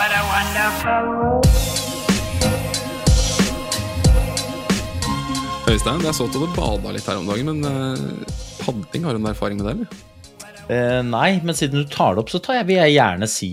[0.00, 1.46] What a wonderful world.
[5.70, 8.06] Øystein, jeg så at du hadde bada litt her om dagen, men
[8.64, 10.00] padding, har du noen erfaring med det, eller?
[10.72, 13.50] Eh, nei, men siden du tar det opp, så tar jeg, vil jeg gjerne si,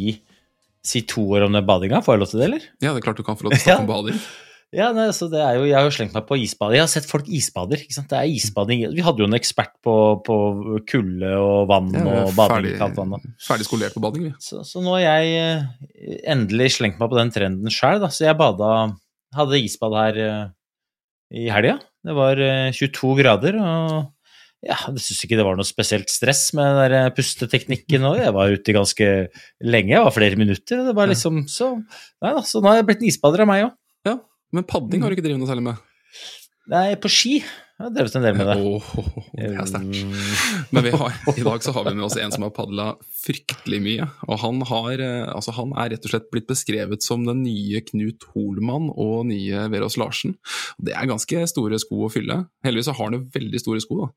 [0.88, 2.00] si to år om den badinga.
[2.06, 2.66] Får jeg lov til det, eller?
[2.80, 3.84] Ja, det er klart du kan få lov til å snakke Ja.
[3.84, 4.23] om bading.
[4.76, 6.76] Ja, nei, så det er jo, Jeg har jo slengt meg på isbader.
[6.76, 7.80] Jeg har sett folk isbader.
[7.80, 8.10] ikke sant?
[8.12, 8.82] Det er isbading.
[8.98, 9.94] Vi hadde jo en ekspert på,
[10.28, 10.36] på
[10.92, 13.23] kulde og vann Ja, og bading ferdig, vann.
[13.48, 14.34] ferdig skolert på bading, vi.
[14.44, 18.04] Så, så nå har jeg eh, endelig slengt meg på den trenden sjøl.
[18.12, 18.73] Så jeg bada
[19.38, 20.44] Hadde isbad her eh,
[21.36, 21.78] i helga.
[22.08, 23.98] Det var eh, 22 grader, og
[24.66, 28.22] ja, jeg syns ikke det var noe spesielt stress med den der eh, pusteteknikken òg.
[28.23, 29.10] Jeg var ute ganske
[29.64, 30.80] lenge, jeg var flere minutter.
[30.82, 31.73] og Det var liksom så
[32.23, 33.76] Nei da, så nå har jeg blitt en isbader av meg òg.
[34.56, 35.81] Men padding har du ikke drevet noe særlig med.
[36.72, 37.34] Nei, på ski.
[37.78, 38.56] Jeg har drevet en del med det.
[38.58, 38.86] Åh,
[39.38, 40.72] det er sterkt.
[40.73, 44.08] Men har, i dag så har vi med oss en som har padla fryktelig mye.
[44.25, 47.83] Og han, har, eh, altså han er rett og slett blitt beskrevet som den nye
[47.86, 50.33] Knut Holmann og nye Verås Larsen.
[50.82, 52.39] Det er ganske store sko å fylle.
[52.66, 54.10] Heldigvis har han jo veldig store sko, da.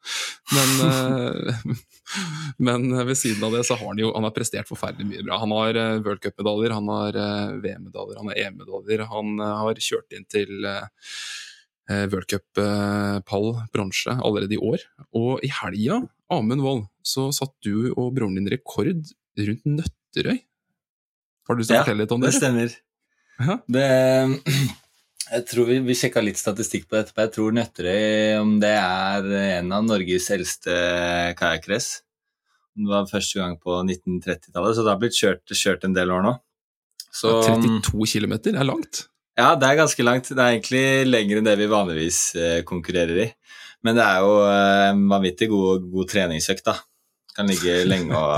[0.56, 1.76] Men, eh,
[2.70, 5.43] men ved siden av det så har han jo han har prestert forferdelig mye bra.
[5.44, 9.06] Han har worldcupmedaljer, World Cup-medaljer, han har eh, VM-medaljer, han har EM-medaljer.
[9.12, 11.50] Han eh, har kjørt inn til eh, eh,
[11.91, 14.84] World Cup-pall bronse allerede i år.
[15.19, 20.39] Og i helga, Amund Wold, så satt du og broren din rekord rundt Nøtterøy.
[21.49, 22.39] Har du lyst til å fortelle litt om det det?
[22.39, 22.77] stemmer.
[23.41, 23.56] Ja.
[23.67, 23.87] Det,
[25.34, 27.25] jeg tror vi, vi sjekka litt statistikk på det etterpå.
[27.27, 30.77] Jeg tror Nøtterøy om det er en av Norges eldste
[31.41, 32.05] kajakkrace.
[32.81, 36.23] Det var første gang på 1930-tallet, så det har blitt kjørt, kjørt en del år
[36.25, 36.37] nå.
[37.11, 39.09] Så, 32 km er langt.
[39.39, 40.29] Ja, det er ganske langt.
[40.29, 43.27] Det er egentlig lenger enn det vi vanligvis eh, konkurrerer i.
[43.87, 46.77] Men det er jo eh, en vanvittig god, god treningsøkt, da.
[47.37, 48.33] Kan ligge lenge og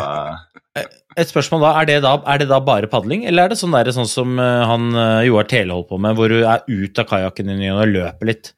[0.78, 3.60] eh, Et spørsmål da, er det da, er det da bare padling, eller er det
[3.60, 4.92] sånn, der, sånn som han
[5.26, 8.52] Joar Tele holdt på med, hvor du er ut av kajakken din og løper litt?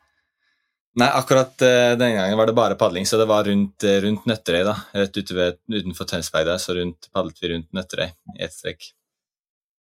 [1.01, 4.77] Nei, akkurat denne gangen var det bare padling, så det var rundt, rundt Nøtterøy, da.
[4.95, 8.93] Rett utenfor Tønsberg der, så rundt, padlet vi rundt Nøtterøy i ett strekk.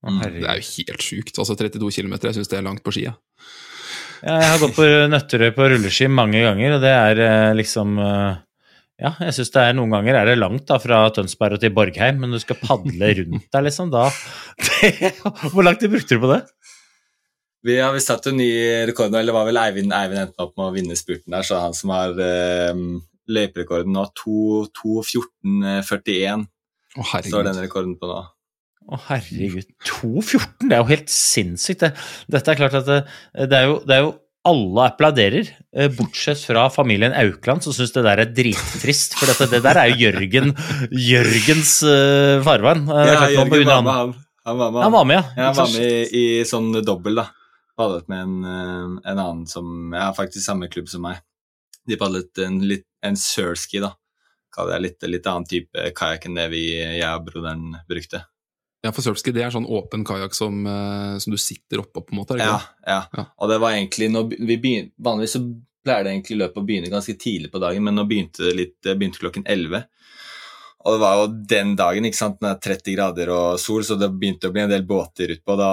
[0.04, 0.20] Mm.
[0.20, 1.38] Det er jo helt sjukt.
[1.40, 3.04] Altså 32 km, jeg syns det er langt på ski.
[3.08, 3.14] ja.
[4.24, 7.98] Ja, jeg har gått på Nøtterøy på rulleski mange ganger, og det er eh, liksom
[8.00, 8.34] eh,
[9.04, 11.74] Ja, jeg syns det er noen ganger er det langt da, fra Tønsberg og til
[11.76, 14.06] Borgheim, men du skal padle rundt der, liksom, da
[14.64, 15.12] det,
[15.52, 16.42] Hvor lang tid brukte du på det?
[17.68, 18.48] Vi har visst satt en ny
[18.88, 21.54] rekord nå, eller var vel Eivind, Eivind endte opp med å vinne spurten der, så
[21.64, 22.76] han som har eh,
[23.28, 26.48] løyperekorden nå, 2.14,41
[26.96, 28.22] Å, står den rekorden på nå.
[28.84, 29.70] Å, herregud.
[29.88, 30.68] 2,14?
[30.68, 31.86] Det er jo helt sinnssykt.
[31.86, 31.94] Det.
[32.36, 33.00] Dette er klart at det,
[33.48, 34.12] det, er jo, det er jo
[34.44, 39.16] alle applauderer, eh, bortsett fra familien Aukland, som syns det der er drittrist.
[39.16, 40.52] For dette, det der er jo Jørgen,
[40.92, 42.84] Jørgens uh, farvann.
[42.92, 43.88] Eh, Ja, Jørgen var med, han.
[43.94, 44.14] han.
[44.44, 45.24] Han var med, Han var med, ja.
[45.38, 47.30] Ja, han var med i, i sånn dobbel, da.
[47.80, 51.24] Padlet med en, eh, en annen som Ja, faktisk samme klubb som meg.
[51.88, 53.94] De padlet en, litt, en surski, da.
[54.54, 58.26] Kaller jeg litt, litt annen type kajakk enn det vi, jeg og broderen brukte.
[58.84, 62.12] Ja, for surfski det er sånn åpen kajakk som, eh, som du sitter oppå, på
[62.12, 62.38] en måte?
[62.40, 63.06] Ja, ja.
[63.16, 63.26] Ja.
[63.40, 65.44] Og det var egentlig når vi begynte, Vanligvis så
[65.84, 68.78] pleier det egentlig løpet å begynne ganske tidlig på dagen, men nå begynte det litt,
[68.84, 69.86] begynte klokken 11.
[70.84, 73.96] Og det var jo den dagen, ikke sant, det er 30 grader og sol, så
[74.00, 75.56] det begynte å bli en del båter utpå.
[75.60, 75.72] Da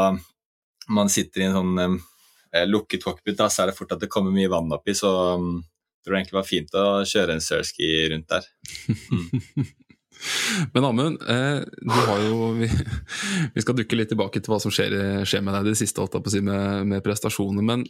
[0.94, 4.10] man sitter i en sånn eh, lukket cockpit, da, så er det fort at det
[4.10, 7.44] kommer mye vann oppi, så um, jeg tror det egentlig var fint å kjøre en
[7.44, 8.50] surski rundt der.
[10.74, 12.68] Men Amund, eh, du har jo vi,
[13.54, 14.94] vi skal dukke litt tilbake til hva som skjer,
[15.28, 17.64] skjer med deg det siste si, med, med prestasjoner.
[17.64, 17.86] Men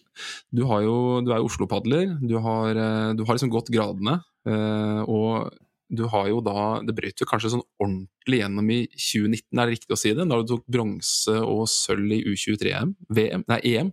[0.51, 2.15] du, jo, du er jo Oslo-padler.
[2.23, 4.21] Du, eh, du har liksom gått gradene.
[4.49, 5.51] Eh, og
[5.91, 9.75] du har jo da Det brøt jo kanskje sånn ordentlig gjennom i 2019, er det
[9.75, 10.27] riktig å si det?
[10.31, 12.95] Da du tok bronse og sølv i U23-EM?
[13.11, 13.45] VM?
[13.51, 13.91] Nei, EM?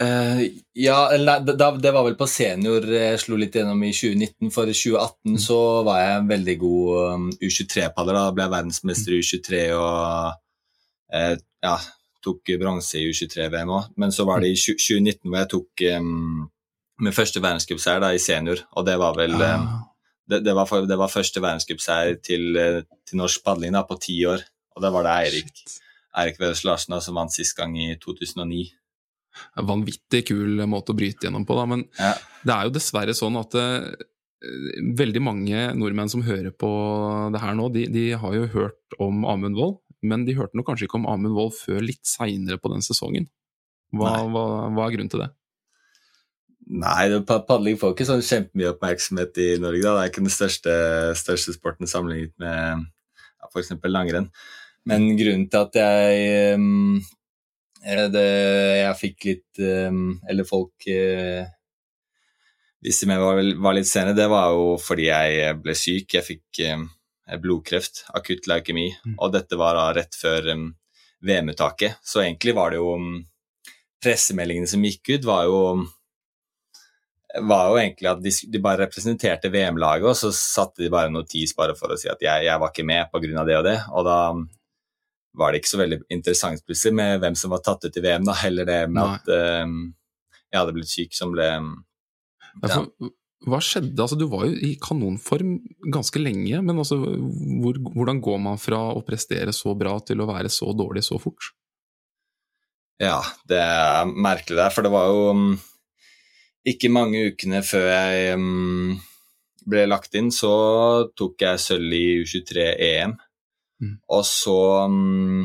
[0.00, 0.42] Eh,
[0.72, 1.10] ja,
[1.42, 4.52] det var vel på senior jeg slo litt gjennom i 2019.
[4.54, 8.18] For i 2018 så var jeg en veldig god um, U23-padler.
[8.18, 10.38] Da ble jeg verdensmester i U23 og
[11.16, 11.34] uh,
[11.66, 11.74] ja,
[12.24, 13.90] tok bronse i U23-VM òg.
[13.98, 16.46] Men så var det i 2019 hvor jeg tok um,
[17.02, 19.68] min første verdenscupseier i senior, og det var vel um,
[20.30, 24.18] det, det, var, det, var, første verdenscupseier til, eh, til norsk padling da, på ti
[24.28, 24.42] år.
[24.76, 25.62] Og det var det Eirik,
[26.18, 28.87] Eirik Vedøs Larsen da, som vant sist gang i 2009 en
[29.68, 31.66] vanvittig kul måte å bryte gjennom på, da.
[31.70, 32.12] Men ja.
[32.44, 33.88] det er jo dessverre sånn at uh,
[34.98, 36.70] veldig mange nordmenn som hører på
[37.34, 40.68] det her nå, de, de har jo hørt om Amund Wold, men de hørte nok
[40.70, 43.26] kanskje ikke om Amund Wold før litt seinere på den sesongen.
[43.94, 45.30] Hva, hva, hva, er grunnen til det?
[46.68, 49.80] Nei, padling får ikke sånn kjempemye oppmerksomhet i Norge.
[49.80, 49.94] da.
[49.96, 50.74] Det er ikke den største,
[51.16, 53.72] største sporten sammenlignet med ja, f.eks.
[53.88, 54.28] langrenn.
[54.88, 57.00] Men grunnen til at jeg um,
[57.84, 58.26] det,
[58.80, 61.46] jeg fikk litt um, Eller folk uh,
[62.84, 66.14] visste meg var, var litt senere, det var jo fordi jeg ble syk.
[66.18, 66.88] Jeg fikk um,
[67.42, 69.18] blodkreft, akutt leukemi, mm.
[69.18, 70.68] og dette var da rett før um,
[71.26, 71.98] VM-uttaket.
[72.02, 72.94] Så egentlig var det jo
[73.98, 75.62] Pressemeldingene som gikk ut, var jo
[77.44, 81.52] var jo egentlig at de, de bare representerte VM-laget, og så satte de bare notis
[81.56, 83.44] bare for å si at jeg, jeg var ikke med pga.
[83.44, 83.76] det og det.
[83.92, 84.18] Og da
[85.36, 88.26] var det ikke så veldig interessant plutselig med hvem som var tatt ut i VM,
[88.26, 89.14] da, heller det med Nei.
[89.18, 89.78] at um,
[90.48, 91.68] jeg hadde blitt syk som ble ja.
[92.62, 93.10] altså,
[93.48, 94.00] Hva skjedde?
[94.02, 95.58] Altså, du var jo i kanonform
[95.94, 100.28] ganske lenge, men altså, hvor, hvordan går man fra å prestere så bra til å
[100.30, 101.52] være så dårlig så fort?
[102.98, 105.52] Ja, det er merkelig der, for det var jo um,
[106.66, 108.96] ikke mange ukene før jeg um,
[109.68, 110.50] ble lagt inn, så
[111.16, 113.14] tok jeg sølv i U23-EM.
[113.82, 113.96] Mm.
[114.14, 114.58] Og så
[114.90, 115.42] mm,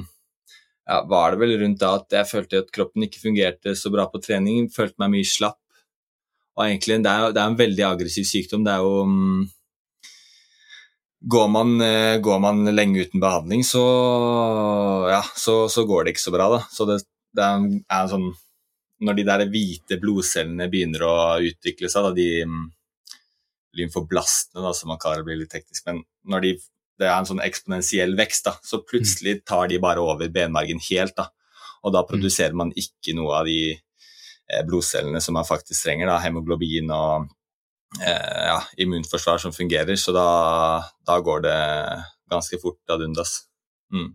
[0.89, 4.07] ja, var det vel rundt da at jeg følte at kroppen ikke fungerte så bra
[4.11, 4.69] på trening.
[4.73, 5.59] Følte meg mye slapp.
[6.53, 8.65] Og egentlig, det er, det er en veldig aggressiv sykdom.
[8.65, 9.45] Det er jo um,
[11.23, 13.81] går, man, eh, går man, lenge uten behandling, så,
[15.09, 16.49] ja, så, så, går det ikke så bra.
[16.53, 16.61] Da.
[16.69, 16.99] Så det,
[17.33, 18.31] det er, er sånn
[19.03, 22.67] Når de der hvite blodcellene begynner å utvikle seg, da, de um,
[23.75, 26.53] lymfoblastene, da, som man kaller det, blir litt teknisk, men når de
[27.03, 28.55] det er en sånn eksponentiell vekst, da.
[28.63, 31.15] så plutselig tar de bare over benmargen helt.
[31.19, 31.29] da.
[31.83, 36.19] Og da produserer man ikke noe av de eh, blodcellene som man faktisk trenger, da.
[36.23, 37.29] hemoglobin og
[37.99, 39.95] eh, ja, immunforsvar som fungerer.
[39.99, 40.27] Så da,
[41.05, 41.57] da, går det
[42.31, 43.41] ganske fort ad undas.
[43.93, 44.13] Mm.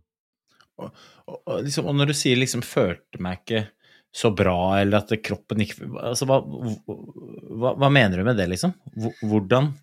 [0.79, 3.67] Og, og, liksom, og, når du sier liksom 'følte meg ikke
[4.15, 8.73] så bra', eller at kroppen ikke altså, hva, hva, hva mener du med det, liksom?
[9.21, 9.75] Hvordan,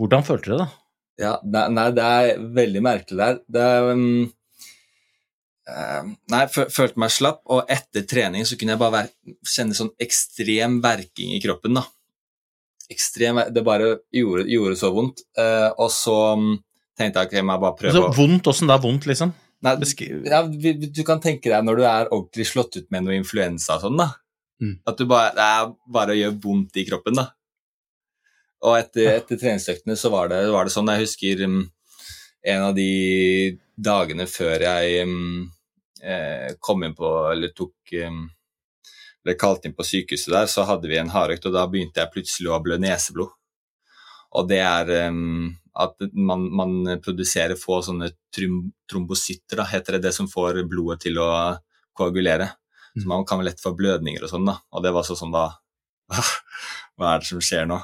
[0.00, 0.83] hvordan følte du det, da?
[1.20, 3.36] Ja, nei, det er veldig merkelig der.
[3.54, 4.06] Det um,
[5.70, 9.04] uh, Nei, følte meg slapp, og etter trening så kunne jeg bare
[9.46, 11.78] kjenne sånn ekstrem verking i kroppen.
[11.78, 11.84] da.
[12.90, 15.22] Ekstrem Det bare gjorde, gjorde så vondt.
[15.38, 16.50] Uh, og så um,
[16.98, 18.50] tenkte jeg at jeg må bare prøve altså, Vondt?
[18.50, 19.32] Åssen er vondt, liksom?
[19.64, 19.78] Nei,
[20.28, 23.86] ja, du kan tenke deg når du er ordentlig slått ut med noe influensa og
[23.86, 24.10] sånn, da.
[24.60, 24.74] Mm.
[24.90, 27.30] At du bare, det er bare å gjøre vondt i kroppen, da.
[28.64, 30.88] Og etter, etter treningsøktene så var det, var det, sånn.
[30.94, 31.58] Jeg husker um,
[32.54, 35.44] en av de dagene før jeg um,
[36.00, 38.24] eh, kom inn på Eller tok um,
[39.24, 42.12] ble kalt inn på sykehuset der, så hadde vi en hardøkt, og da begynte jeg
[42.12, 43.32] plutselig å blø neseblod.
[44.34, 48.60] Og det er um, at man, man, produserer få sånne trom,
[48.90, 51.30] trombosytter, da, heter det, det som får blodet til å
[51.96, 52.50] koagulere.
[52.94, 53.10] Så mm.
[53.10, 54.58] man kan lett få blødninger og sånn, da.
[54.74, 55.48] Og det var sånn hva,
[56.98, 57.80] hva er det som skjer nå?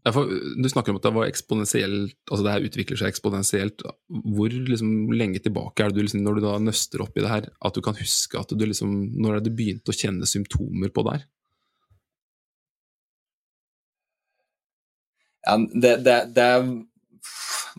[0.00, 3.82] Du snakker om at det var eksponentielt, altså det her utvikler seg eksponentielt.
[4.08, 7.32] Hvor liksom, lenge tilbake er det du, liksom, når du da nøster opp i det
[7.32, 10.28] her, at du kan huske at du liksom Når er det du begynte å kjenne
[10.28, 11.26] symptomer på det her?
[15.44, 16.66] Ja, det, det, det, er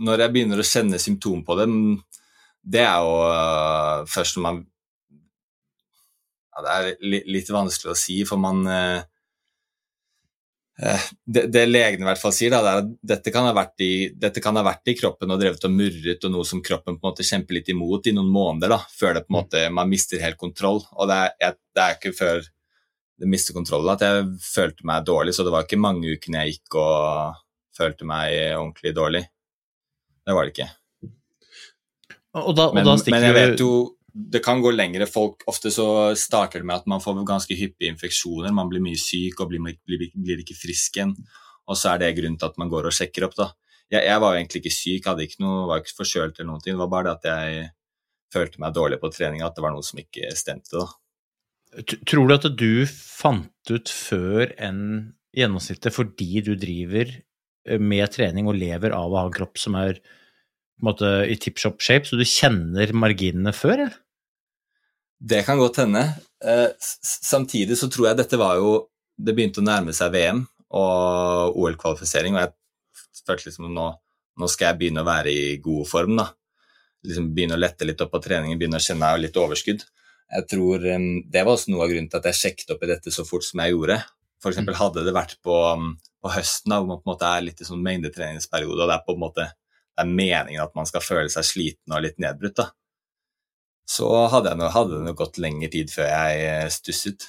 [0.01, 1.68] Når jeg begynner å kjenne symptomer på det,
[2.62, 4.60] det er jo uh, først når man
[6.51, 9.01] ja, Det er litt, vanskelig å si, for man uh,
[10.80, 13.50] det, det legene i hvert fall sier, da, er at dette kan,
[13.84, 16.98] i, dette kan, ha vært i, kroppen og drevet og murret, og noe som kroppen
[16.98, 19.40] på en måte kjemper litt imot i noen måneder, da, før det på en mm.
[19.42, 20.82] måte, man mister helt kontroll.
[20.98, 22.42] Og det er, det er ikke før
[23.22, 26.56] det mister kontroll at jeg følte meg dårlig, så det var ikke mange ukene jeg
[26.56, 27.42] gikk og
[27.78, 29.25] følte meg ordentlig dårlig.
[30.25, 30.72] Det var det ikke.
[32.42, 33.72] Og da, og men, men, jeg vet jo
[34.13, 35.08] det kan gå lengre.
[35.10, 35.88] Folk, ofte så
[36.20, 38.53] starter det med at man får ganske hyppige infeksjoner.
[38.56, 41.15] Man blir mye syk og blir, blir, blir ikke frisk igjen.
[41.70, 43.51] og så er det grunnen til at man går og sjekker opp, da.
[43.91, 46.63] Jeg, jeg var jo egentlig ikke syk, hadde ikke noe, var ikke forkjølt eller noen
[46.63, 46.75] ting.
[46.75, 47.70] Det var bare det at jeg
[48.32, 50.88] følte meg dårlig på trening, at det var noe som ikke stemte, da.
[52.08, 54.82] Tror du at du fant ut før enn
[55.32, 59.77] gjennomsnittet fordi du driver eh, med trening og lever av å ha en kropp som
[59.80, 60.01] er
[60.85, 64.00] måte i tip shop shape, så du kjenner marginene før, eller?
[65.21, 66.01] Det kan godt hende.
[66.43, 68.88] Eh, samtidig så tror jeg dette var jo
[69.21, 70.39] Det begynte å nærme seg VM
[70.73, 73.83] og OL-kvalifisering, og jeg følte liksom nå,
[74.39, 76.25] nå skal jeg begynne å være i god form, da.
[77.05, 79.83] Liksom begynne å lette litt opp på treningen, begynne å kjenne litt overskudd.
[80.31, 83.13] Jeg tror Det var også noe av grunnen til at jeg sjekket opp i dette
[83.13, 84.00] så fort som jeg gjorde.
[84.41, 85.55] For eksempel hadde det vært på,
[86.23, 88.95] på høsten, da, hvor man på en måte er litt i sånn mengdetreningsperiode, og det
[88.97, 89.51] er på en måte
[90.01, 92.70] er meningen at man skal føle seg sliten og litt nedbrutt, da.
[93.91, 97.27] Så hadde, det gått lengre tid før jeg stusset.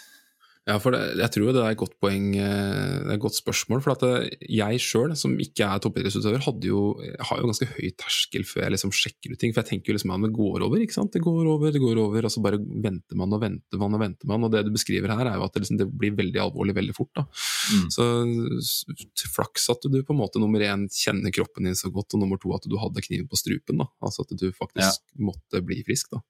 [0.63, 3.35] Ja, for det, jeg tror det er et godt poeng, eh, det er et godt
[3.35, 3.81] spørsmål.
[3.83, 4.29] For at eh,
[4.61, 8.93] jeg sjøl, som ikke er toppidrettsutøver, jo, har jo ganske høy terskel før jeg liksom
[8.95, 9.51] sjekker ut ting.
[9.51, 11.11] For jeg tenker jo liksom at det går over, ikke sant.
[11.17, 14.05] Det går over, det går over, og så bare venter man og venter man og
[14.05, 14.47] venter man.
[14.47, 16.95] Og det du beskriver her, er jo at det, liksom, det blir veldig alvorlig veldig
[16.95, 17.11] fort.
[17.19, 17.27] da.
[17.75, 17.89] Mm.
[17.91, 22.23] Så flaks at du på en måte nummer én kjenner kroppen din så godt, og
[22.23, 23.83] nummer to at du hadde kniven på strupen.
[23.83, 23.91] da.
[23.99, 26.15] Altså at du faktisk måtte bli frisk.
[26.15, 26.23] da.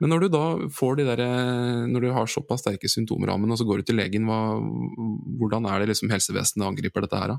[0.00, 0.44] Men når du da
[0.76, 3.96] får de der, eh, når du har såpass sterke symptomer, og så går du til
[3.96, 4.58] legen, hva,
[5.40, 7.32] hvordan er det liksom helsevesenet angriper dette her?
[7.32, 7.38] da?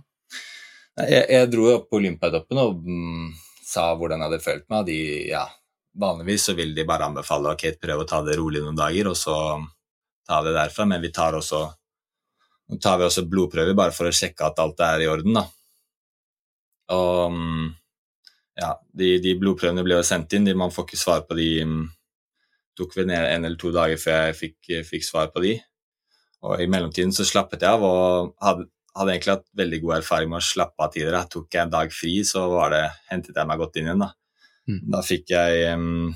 [1.06, 3.28] Jeg, jeg dro opp på Olympiatoppen og mm,
[3.68, 4.88] sa hvordan jeg hadde følt meg.
[4.88, 5.00] De,
[5.30, 5.44] ja,
[6.02, 9.20] vanligvis så vil de bare anbefale ok, prøv å ta det rolig noen dager, og
[9.20, 9.36] så
[10.28, 10.88] ta det derfra.
[10.90, 11.62] Men vi tar også,
[12.82, 15.38] tar vi også blodprøver bare for å sjekke at alt er i orden.
[15.38, 15.46] da.
[16.98, 17.70] Og mm,
[18.58, 20.50] ja, de, de blodprøvene blir jo sendt inn.
[20.58, 21.86] Man får ikke svar på de mm,
[22.78, 25.56] tok vel ned en eller to dager før jeg fikk, fikk svar på de.
[26.46, 28.68] Og i mellomtiden så slappet jeg av og hadde,
[28.98, 31.24] hadde egentlig hatt veldig god erfaring med å slappe av tidligere.
[31.34, 34.06] Tok jeg en dag fri, så var det, hentet jeg meg godt inn igjen.
[34.06, 34.14] Da,
[34.68, 34.82] Mm.
[34.92, 36.10] da fikk jeg um,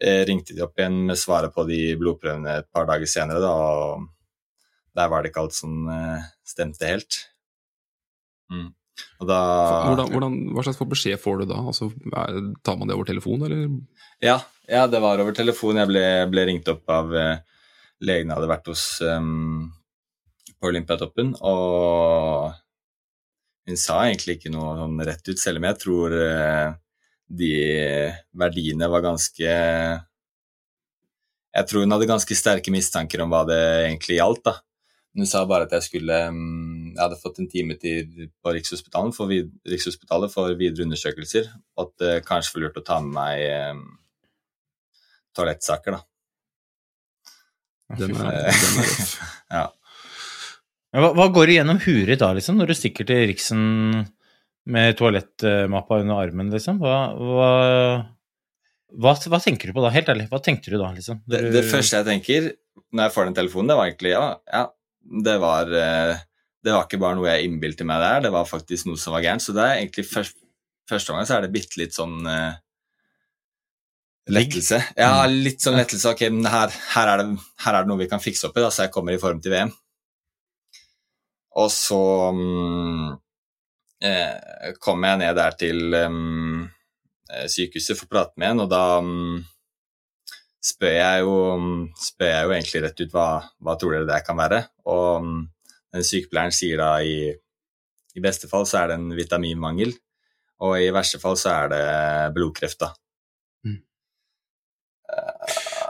[0.00, 4.08] Ringte de opp igjen med svaret på de blodprøvene et par dager senere, da, og
[4.96, 7.18] der var det ikke alt som uh, stemte helt.
[8.50, 8.72] Mm.
[9.28, 9.36] Da
[9.86, 11.60] Hvordan, hvordan, hva slags beskjed får du da?
[11.70, 13.68] Altså, er, tar man det over telefon, eller?
[14.24, 15.80] Ja, ja, det var over telefon.
[15.80, 17.38] Jeg ble, ble ringt opp av uh,
[18.02, 19.70] legen jeg hadde vært hos um,
[20.58, 22.52] på Olympiatoppen, og
[23.68, 26.72] hun sa egentlig ikke noe sånn rett ut, selv om jeg tror uh,
[27.32, 27.52] de
[28.36, 29.52] verdiene var ganske
[31.52, 34.58] Jeg tror hun hadde ganske sterke mistanker om hva det egentlig gjaldt, da.
[35.16, 39.16] Hun sa bare at jeg skulle em, Jeg hadde fått en time til på Rikshospitalet
[39.16, 43.16] for, vid, Rikshospitalet for videre undersøkelser, og at det kanskje var lurt å ta med
[43.16, 43.82] meg
[45.36, 46.02] toalettsaker, da.
[47.98, 48.96] Den er, den er.
[49.52, 49.66] Ja.
[50.92, 53.60] Hva, hva går igjennom huet ditt da, liksom, når du stikker til Riksen
[54.72, 56.80] med toalettmappa under armen, liksom?
[56.80, 57.52] Hva, hva,
[59.00, 60.28] hva, hva tenker du på da, helt ærlig?
[60.32, 61.22] Hva tenkte du da, liksom?
[61.28, 62.52] Det, det første jeg tenker
[62.92, 64.66] når jeg får den telefonen, det var egentlig ja, ja
[65.24, 66.20] det var eh,
[66.62, 69.24] Det var ikke bare noe jeg innbilte meg der, det var faktisk noe som var
[69.24, 69.42] gærent.
[69.42, 70.36] Så det er egentlig først,
[70.88, 72.60] første gang så er det bitte litt sånn eh,
[74.30, 74.78] lettelse.
[74.98, 76.12] Ja, litt sånn lettelse.
[76.12, 78.64] Ok, men her, her, er det, her er det noe vi kan fikse opp i,
[78.64, 79.72] da, så jeg kommer i form til VM.
[81.62, 82.02] Og så
[82.32, 83.10] um,
[84.02, 86.60] eh, kom jeg ned der til mm,
[87.32, 89.42] eh, sykehuset for å prate med en, og da um,
[90.62, 91.34] spør jeg jo,
[91.98, 93.26] spør jeg jo egentlig rett ut hva,
[93.60, 94.62] hva tror dere det kan være.
[94.88, 95.42] Og mm,
[95.92, 97.34] den sykepleieren sier da i,
[98.16, 99.92] i beste fall så er det en vitaminmangel,
[100.62, 101.86] og i verste fall så er det
[102.36, 102.92] blodkreft, da.
[105.12, 105.88] Eh,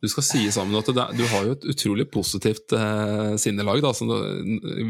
[0.00, 3.80] Du skal si sammen at du har jo et utrolig positivt eh, sinnelag.
[3.80, 4.04] Da, så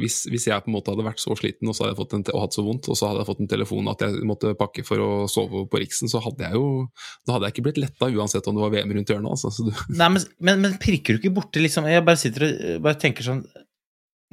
[0.00, 2.56] hvis, hvis jeg på en måte hadde vært så sliten og, så en, og hatt
[2.56, 5.10] så vondt, og så hadde jeg fått en telefon at jeg måtte pakke for å
[5.30, 6.88] sove på Riksen, så hadde jeg jo
[7.22, 9.30] da hadde jeg ikke blitt letta uansett om det var VM rundt hjørnet.
[9.36, 12.48] Altså, så du, Nei, men, men, men pirker du ikke borti liksom Jeg bare sitter
[12.50, 13.44] og bare tenker sånn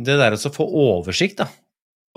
[0.01, 1.51] Det der å få oversikt, da.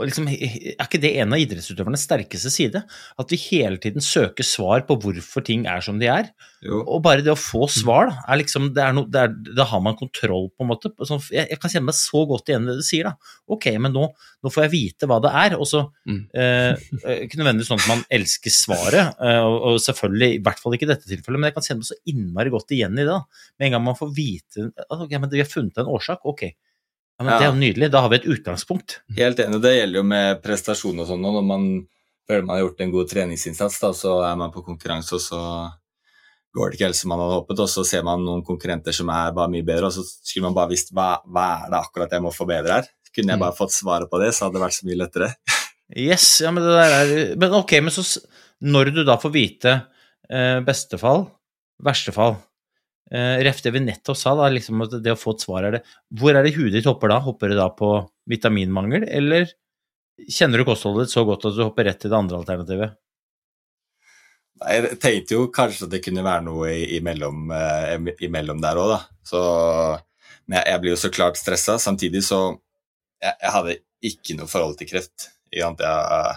[0.08, 2.80] Liksom, er ikke det en av idrettsutøvernes sterkeste side?
[3.20, 6.30] At vi hele tiden søker svar på hvorfor ting er som de er.
[6.64, 6.82] jo.
[6.86, 9.64] Og bare det å få svar, da, er liksom, det er no, det er, da
[9.70, 10.90] har man kontroll, på en måte.
[11.08, 13.34] Så jeg, jeg kan kjenne meg så godt igjen i det du sier, da.
[13.56, 14.06] Ok, men nå,
[14.44, 15.56] nå får jeg vite hva det er.
[15.60, 16.22] Og så Mm.
[16.34, 16.74] eh,
[17.26, 20.86] Ikke nødvendigvis sånn at man elsker svaret, eh, og, og selvfølgelig, i hvert fall ikke
[20.88, 23.12] i dette tilfellet, men jeg kan kjenne meg så innmari godt igjen i det.
[23.12, 23.20] da.
[23.58, 26.46] Med en gang man får vite at ok, men vi har funnet en årsak, ok.
[27.20, 27.90] Ja, men Det er jo nydelig.
[27.92, 28.94] Da har vi et utgangspunkt.
[29.16, 29.58] Helt enig.
[29.60, 31.20] Det gjelder jo med prestasjon og sånn.
[31.20, 31.66] Når man
[32.30, 35.40] føler man har gjort en god treningsinnsats, da, så er man på konkurranse, og så
[36.56, 37.60] går det ikke helt som man hadde håpet.
[37.60, 40.56] Og så ser man noen konkurrenter som er bare mye bedre, og så skulle man
[40.56, 42.88] bare visst hva, hva er det akkurat jeg må forbedre her.
[43.14, 43.44] Kunne jeg Mm.
[43.44, 45.34] bare fått svaret på det, så hadde det vært så mye lettere.
[45.96, 48.04] Yes, ja, men det der er Men ok, men så
[48.62, 49.72] Når du da får vite
[50.30, 51.26] eh, beste fall,
[53.10, 55.66] fall eh, Ref det vi nettopp sa, da, liksom at det å få et svar
[55.66, 55.82] er det
[56.18, 57.20] Hvor er det huet ditt hopper da?
[57.24, 57.92] Hopper det da på
[58.30, 59.48] vitaminmangel, eller
[60.30, 62.98] kjenner du kostholdet ditt så godt at du hopper rett til det andre alternativet?
[64.60, 67.94] Nei, Jeg tenkte jo kanskje at det kunne være noe imellom, eh,
[68.26, 69.00] imellom der òg, da.
[69.26, 69.40] Så,
[70.46, 71.78] men jeg, jeg blir jo så klart stressa.
[71.80, 72.40] Samtidig så
[73.20, 73.78] jeg, jeg hadde
[74.10, 75.30] ikke noe forhold til kreft.
[75.50, 76.36] Ikke, jeg,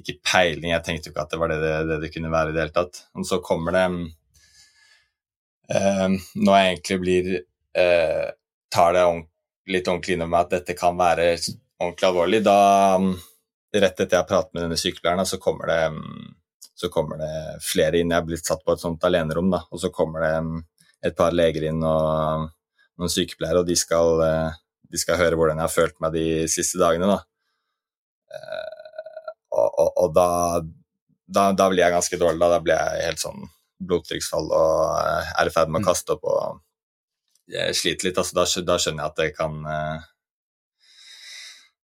[0.00, 0.70] ikke peiling.
[0.72, 2.64] Jeg tenkte jo ikke at det var det det, det det kunne være i det
[2.64, 3.02] hele tatt.
[3.18, 3.98] Og så kommer det eh,
[5.68, 7.26] Når jeg egentlig blir
[7.76, 8.28] eh,
[8.72, 9.02] Tar det
[9.68, 11.26] litt ordentlig inn over meg at dette kan være
[11.80, 12.56] ordentlig alvorlig, da
[13.76, 16.28] Rett etter jeg har pratet med denne sykepleieren, så kommer det mm,
[16.78, 18.14] så kommer det flere inn.
[18.14, 20.62] Jeg er blitt satt på et sånt alenerom, da, og så kommer det mm,
[21.10, 22.46] et par leger inn og
[22.96, 24.56] noen sykepleiere, og de skal, eh,
[24.88, 27.12] de skal høre hvordan jeg har følt meg de siste dagene.
[27.12, 27.20] Da.
[28.38, 28.74] Eh,
[29.58, 30.26] Og, og, og da,
[31.26, 32.38] da, da blir jeg ganske dårlig.
[32.40, 33.46] Da, da blir jeg helt sånn
[33.78, 36.64] blodtrykksfall og eh, er i ferd med å kaste opp og
[37.48, 38.18] jeg sliter litt.
[38.20, 38.44] Altså, da,
[38.74, 40.08] da skjønner jeg at det kan eh,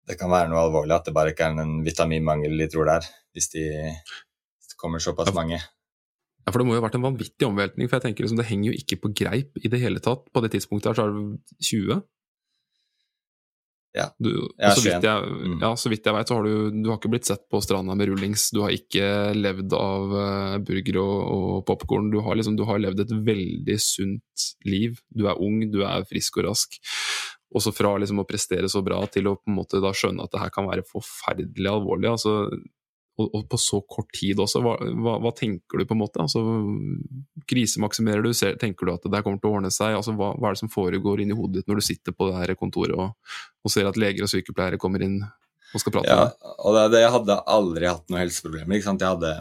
[0.08, 2.96] det kan være noe alvorlig, at det bare ikke er en vitaminmangel de tror det
[2.98, 3.06] er,
[3.36, 3.66] hvis de
[4.80, 5.60] kommer såpass mange.
[6.42, 8.48] Ja, for Det må jo ha vært en vanvittig omveltning, for jeg tenker liksom, det
[8.48, 10.24] henger jo ikke på greip i det hele tatt.
[10.34, 12.00] På det tidspunktet her så er det 20?
[13.92, 14.06] Ja.
[14.16, 15.58] Du, så vidt jeg, Mm.
[15.60, 17.94] ja, så vidt jeg vet, så har du, du har ikke blitt sett på stranda
[17.98, 18.46] med rullings.
[18.54, 22.08] Du har ikke levd av uh, burger og, og popkorn.
[22.14, 24.96] Du, har liksom, du har levd et veldig sunt liv.
[25.12, 26.80] Du er ung, du er frisk og rask.
[27.52, 30.24] Og så fra liksom å prestere så bra til å på en måte da skjønne
[30.24, 32.14] at det her kan være forferdelig alvorlig.
[32.14, 32.48] altså
[33.22, 34.62] og, og på så kort tid også.
[34.64, 36.22] Hva, hva, hva tenker du på en måte?
[36.22, 36.42] Altså,
[37.48, 38.32] krisemaksimerer du?
[38.36, 39.96] Ser, tenker du at det der kommer til å ordne seg?
[39.98, 42.40] Altså, hva, hva er det som foregår inni hodet ditt når du sitter på det
[42.40, 45.20] her kontoret og, og ser at leger og sykepleiere kommer inn
[45.72, 46.24] og skal prate Ja,
[46.60, 48.76] og det, det, jeg hadde aldri hatt noen helseproblemer.
[48.76, 49.04] ikke sant?
[49.04, 49.36] Jeg hadde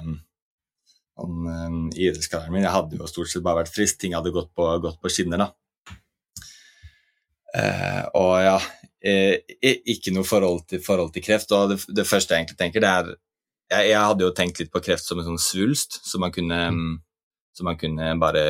[1.22, 4.00] han, um, idrettskarrieren min, jeg hadde jo stort sett bare vært frisk.
[4.02, 5.52] Ting hadde gått på, gått på skinner, da.
[7.52, 8.56] Eh, og ja,
[9.04, 11.52] eh, ikke noe forhold til, forhold til kreft.
[11.56, 13.12] Og det, det første jeg egentlig tenker, det er
[13.72, 16.60] jeg, jeg hadde jo tenkt litt på kreft som en sånn svulst, som man kunne,
[16.76, 16.94] mm.
[17.58, 18.46] som man kunne bare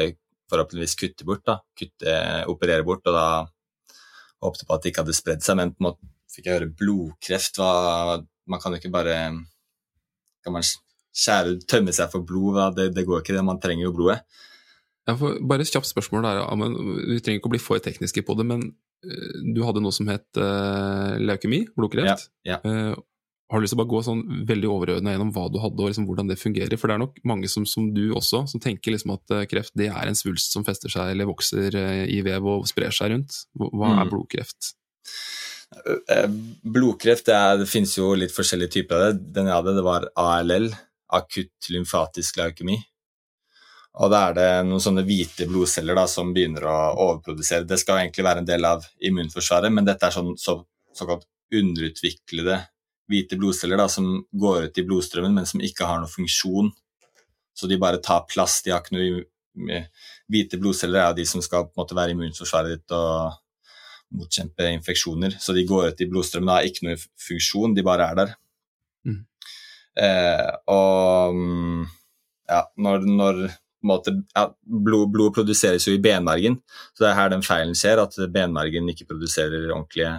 [0.52, 1.46] forhåpentligvis kutte bort.
[1.48, 2.16] da, kutte,
[2.52, 3.28] Operere bort, og da
[4.42, 5.60] håpte på at det ikke hadde spredd seg.
[5.60, 7.60] Men på en måte fikk jeg høre blodkreft.
[7.60, 9.18] Hva, man kan jo ikke bare
[10.42, 12.62] kan man skjære tømme seg for blod.
[12.78, 13.46] Det, det går ikke, det.
[13.46, 14.22] Man trenger jo blodet.
[15.10, 16.78] Ja, bare et kjapt spørsmål der, Amund.
[17.10, 18.68] Vi trenger ikke å bli for tekniske på det, men
[19.06, 22.30] eh, du hadde noe som het uh, leukemi, blodkreft.
[22.48, 22.94] Ja, Eh,
[23.52, 25.90] har du lyst til å bare gå sånn veldig overordna gjennom hva du hadde og
[25.92, 26.80] liksom hvordan det fungerer?
[26.80, 29.74] For det er nok mange som, som du også, som tenker liksom at eh, kreft
[29.78, 33.12] det er en svulst som fester seg eller vokser eh, i vev og sprer seg
[33.16, 33.42] rundt.
[33.60, 34.14] Hva er Mm.
[34.14, 34.72] blodkreft?
[35.72, 36.38] Mm.
[36.64, 39.26] Blodkreft det, er, det finnes jo litt forskjellige typer av det.
[39.36, 40.72] Den jeg hadde, det var ALL,
[41.16, 42.78] akutt lymfatisk leukemi.
[44.00, 46.76] Og da er det noen sånne hvite blodceller da, som begynner å
[47.10, 47.68] overprodusere.
[47.68, 50.62] Det skal egentlig være en del av immunforsvaret, men dette er sånn så,
[50.96, 52.62] såkalt underutviklede
[53.12, 56.72] hvite blodceller da, som går ut i blodstrømmen, men som ikke har noen funksjon.
[57.58, 58.62] Så de bare tar plass.
[58.66, 59.28] De har ikke noe
[60.32, 63.34] Hvite blodceller er de som skal på en måte være immunforsvaret ditt og
[64.16, 65.36] motkjempe infeksjoner.
[65.44, 68.32] Så de går ut i blodstrømmen og har ikke noe funksjon, de bare er der.
[69.08, 69.18] Mm.
[70.06, 71.84] Eh, og mm,
[72.48, 73.42] ja, når, når
[73.88, 74.46] måte, ja,
[74.88, 76.60] blod, blod produseres jo i benmargen,
[76.94, 80.16] så det er her den feilen skjer, at benmargen ikke produserer ordentlige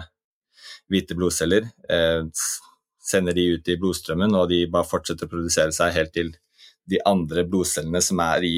[0.91, 1.69] hvite blodceller.
[1.89, 2.25] Eh,
[3.03, 6.31] sender de ut i blodstrømmen, og de bare fortsetter å produsere seg helt til
[6.89, 8.57] de andre blodcellene som er i,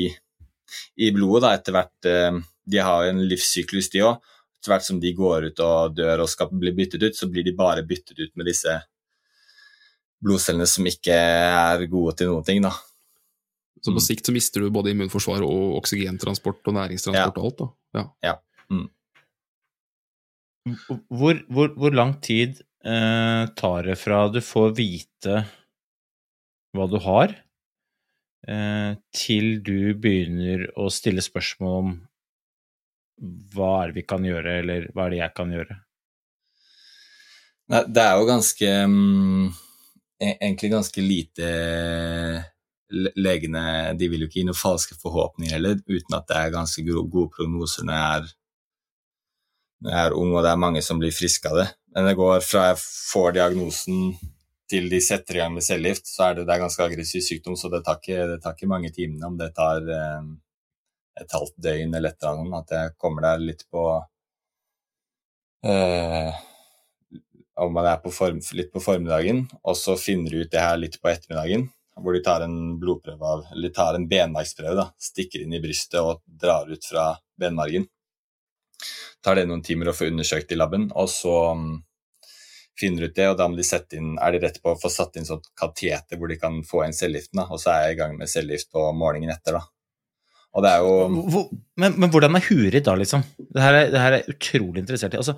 [1.02, 4.16] i blodet, da, etter hvert eh, De har jo en livssyklus, de òg.
[4.58, 7.46] Etter hvert som de går ut og dør og skal bli byttet ut, så blir
[7.46, 8.74] de bare byttet ut med disse
[10.26, 12.62] blodcellene som ikke er gode til noen ting.
[12.66, 12.72] da.
[13.84, 14.08] Så på Mm.
[14.08, 17.58] sikt så mister du både immunforsvar og oksygentransport og næringstransport og alt.
[17.62, 17.68] da.
[18.26, 18.36] Ja.
[21.14, 25.40] Hvor, hvor, hvor lang tid eh, tar det fra du får vite
[26.76, 27.34] hva du har,
[28.48, 31.94] eh, til du begynner å stille spørsmål om
[33.56, 35.78] hva er det vi kan gjøre, eller hva er det jeg kan gjøre?
[37.96, 39.46] Det er jo ganske mm,
[40.22, 41.48] e- Egentlig ganske lite
[42.94, 46.54] le- Legene de vil jo ikke gi noen falske forhåpninger heller, uten at det er
[46.54, 48.28] ganske gode prognoser når jeg er,
[49.86, 51.68] når jeg er ung, og det er mange som blir friske av det.
[51.96, 54.16] Men det går fra jeg får diagnosen
[54.70, 57.56] til de setter i gang med cellegift, så er det, det er ganske aggressiv sykdom,
[57.60, 59.30] så det tar ikke, det tar ikke mange timene.
[59.30, 60.28] Om det tar eh,
[61.22, 63.86] et halvt døgn eller et eller annet, at jeg kommer der litt på
[65.70, 66.44] eh,
[67.56, 70.78] om man er på form, litt på formiddagen, og så finner du ut det her
[70.82, 71.70] litt på ettermiddagen,
[72.02, 76.02] hvor de tar en blodprøve av, eller de tar en benmargsprøve, stikker inn i brystet
[76.02, 77.88] og drar ut fra benmargen.
[79.26, 81.84] Tar det noen timer å få undersøkt i laben, og så finner
[82.80, 84.92] finner ut det, og da må de sette inn, er de rett på å få
[84.92, 88.00] satt inn sånn kateter hvor de kan få inn cellegiften, og så er jeg i
[88.02, 89.64] gang med cellegift på morgenen etter, da.
[90.56, 90.92] Og det er jo
[91.34, 91.48] Hvor,
[91.84, 93.24] men, men hvordan er huet da, liksom?
[93.38, 95.20] Det her er, jeg utrolig interessert i.
[95.20, 95.36] Altså,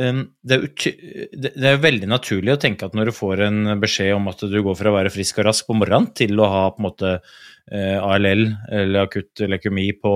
[0.00, 4.14] um, det, er det er veldig naturlig å tenke at når du får en beskjed
[4.16, 6.62] om at du går fra å være frisk og rask på morgenen til å ha
[6.72, 8.46] på en måte eh, ALL
[8.80, 10.14] eller akutt leukemi på,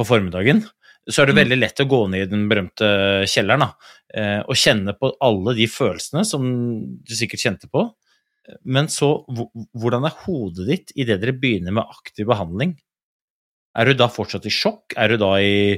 [0.00, 0.64] på formiddagen,
[1.10, 1.40] så er det Mm.
[1.42, 2.90] veldig lett å gå ned i den berømte
[3.28, 3.70] kjelleren da,
[4.14, 6.42] eh, og kjenne på alle de følelsene som
[7.04, 7.88] du sikkert kjente på.
[8.64, 9.24] Men så,
[9.78, 12.72] hvordan er hodet ditt idet dere begynner med aktiv behandling?
[13.78, 14.96] Er du da fortsatt i sjokk?
[14.98, 15.76] Er du da i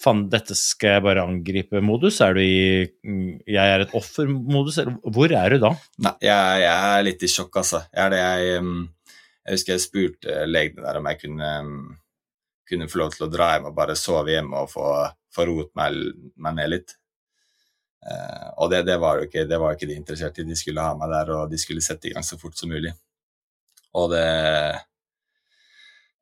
[0.00, 2.22] faen, dette skal jeg bare angripe-modus?
[2.24, 4.78] Er du i mm, jeg er et offer-modus?
[5.04, 5.74] Hvor er du da?
[6.06, 7.82] Nei, jeg, jeg er litt i sjokk, altså.
[7.92, 8.88] Jeg er det jeg um,
[9.46, 11.50] Jeg husker jeg spurte legene der om jeg kunne,
[12.68, 14.86] kunne få lov til å dra hjem og bare sove hjemme og få,
[15.34, 15.98] få roet meg,
[16.42, 16.96] meg ned litt.
[18.06, 20.48] Eh, og det, det var jo ikke det var ikke de interessert i.
[20.48, 22.94] De skulle ha meg der, og de skulle sette i gang så fort som mulig.
[23.96, 24.26] Og det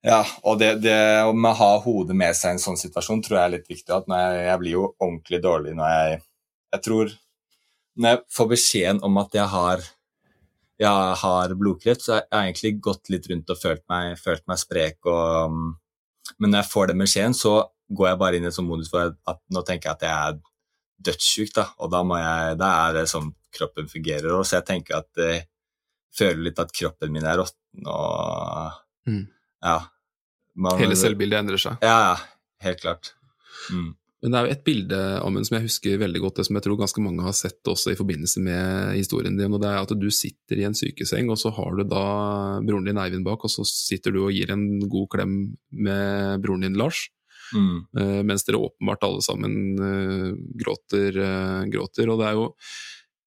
[0.05, 3.45] Ja, og det, det å ha hodet med seg i en sånn situasjon tror jeg
[3.49, 3.91] er litt viktig.
[3.93, 6.23] At jeg, jeg blir jo ordentlig dårlig når jeg
[6.75, 7.13] Jeg tror
[7.95, 9.85] når jeg får beskjeden om at jeg har,
[10.83, 14.59] jeg har blodkreft, så har jeg egentlig gått litt rundt og følt meg, følt meg
[14.59, 14.99] sprek.
[15.07, 15.69] Og, um,
[16.39, 17.55] men når jeg får den beskjeden, så
[17.95, 20.29] går jeg bare inn i en sånn modus for at nå tenker jeg at jeg
[20.29, 20.39] er
[21.05, 21.67] dødssyk, da.
[21.85, 24.31] Og da, må jeg, da er det sånn kroppen fungerer.
[24.39, 25.43] Og så jeg tenker at jeg
[26.17, 29.27] føler litt at kroppen min er råtten og Mm.
[29.63, 29.81] Ja.
[30.57, 31.77] Man- Hele selvbildet endrer seg.
[31.83, 32.17] Ja, ja.
[32.65, 33.11] Helt klart.
[33.71, 33.91] Mm.
[34.25, 36.65] Men det er jo et bilde Amund, som jeg husker veldig godt, det som jeg
[36.65, 39.53] tror ganske mange har sett også i forbindelse med historien din.
[39.53, 42.05] og Det er at du sitter i en sykeseng, og så har du da
[42.65, 45.35] broren din Eivind bak, og så sitter du og gir en god klem
[45.77, 47.05] med broren din Lars.
[47.53, 47.85] Mm.
[48.01, 50.31] eh, mens dere åpenbart alle sammen eh,
[50.65, 52.09] gråter, eh, gråter.
[52.09, 52.47] Og det er jo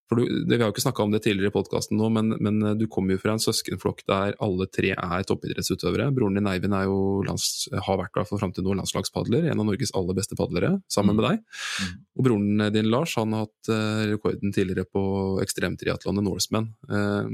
[0.08, 2.62] for du, det, Vi har jo ikke snakka om det tidligere i podkasten men, men
[2.64, 6.10] eh, du kommer jo fra en søskenflokk der alle tre er toppidrettsutøvere.
[6.16, 9.68] Broren din Eivind er jo lands, har vært for fram til nå landslagspadler, en av
[9.68, 11.20] Norges aller beste padlere, sammen Mm.
[11.20, 11.44] med deg.
[11.84, 11.94] Mm.
[12.18, 15.04] Og broren din Lars han har hatt eh, rekorden tidligere på
[15.44, 16.72] ekstremtriatlonet Norseman.
[16.90, 17.32] Eh,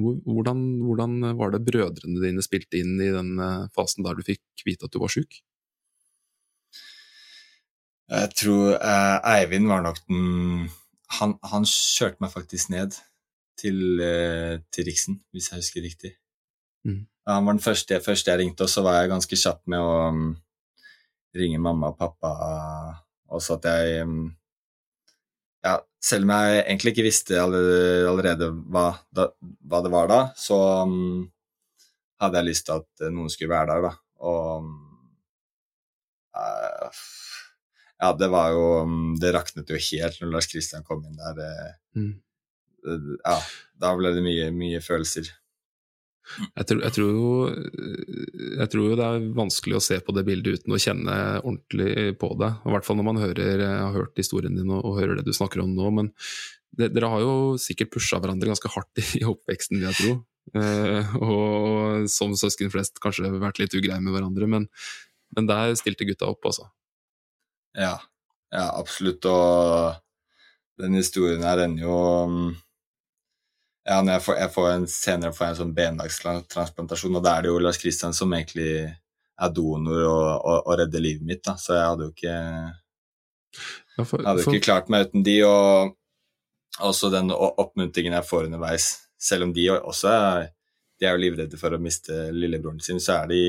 [0.00, 4.64] hvordan, hvordan var det brødrene dine spilte inn i den eh, fasen der du fikk
[4.64, 5.40] vite at du var sjuk?
[8.10, 10.70] Jeg tror eh, Eivind var nok den
[11.18, 12.96] han, han kjørte meg faktisk ned
[13.60, 16.12] til, eh, til Riksen, hvis jeg husker riktig.
[16.86, 17.04] Mm.
[17.28, 19.96] Han var den første, første jeg ringte, og så var jeg ganske kjapp med å
[20.10, 20.28] um,
[21.36, 22.30] ringe mamma og pappa.
[23.30, 24.20] Og så at jeg um,
[25.60, 29.26] Ja, selv om jeg egentlig ikke visste allerede, hva, da,
[29.68, 30.56] hva det var da, så
[30.88, 31.26] um,
[32.20, 33.92] hadde jeg lyst til at noen skulle være der, da.
[34.30, 34.70] Og
[36.36, 37.04] eh,
[38.00, 41.36] ja, det var jo um, Det raknet jo helt når Lars Kristian kom inn der.
[41.38, 41.52] Det,
[42.00, 42.12] Mm.
[43.20, 43.36] ja,
[43.82, 45.26] da ble det mye, mye følelser.
[46.54, 47.30] Jeg tror, jeg, tror jo,
[48.60, 52.14] jeg tror jo det er vanskelig å se på det bildet uten å kjenne ordentlig
[52.20, 52.52] på det.
[52.62, 55.34] I hvert fall når man hører, har hørt historien din og, og hører det du
[55.34, 55.90] snakker om nå.
[55.98, 56.12] Men
[56.78, 60.16] det, dere har jo sikkert pusha hverandre ganske hardt i, i oppveksten, vil jeg tro.
[60.60, 64.70] Eh, og som søsken flest kanskje vært litt ugreie med hverandre, men,
[65.36, 66.70] men der stilte gutta opp, altså.
[67.78, 67.94] Ja,
[68.52, 69.24] ja absolutt.
[69.30, 69.94] Og
[70.80, 72.40] den historien her ender jo um,
[73.86, 77.46] Ja, jeg får, jeg får en, senere får jeg en sånn benmargstransplantasjon, og da er
[77.46, 78.72] det jo Lars Kristian som egentlig
[79.40, 81.54] er donor og, og, og redder livet mitt, da.
[81.58, 82.34] Så jeg hadde jo ikke
[83.98, 85.96] Ja, for, hadde for- ikke klart meg uten de, og
[86.86, 88.90] også den oppmuntringen jeg får underveis.
[89.20, 90.46] Selv om de også er,
[91.00, 93.42] de er jo livredde for å miste lillebroren sin, så er de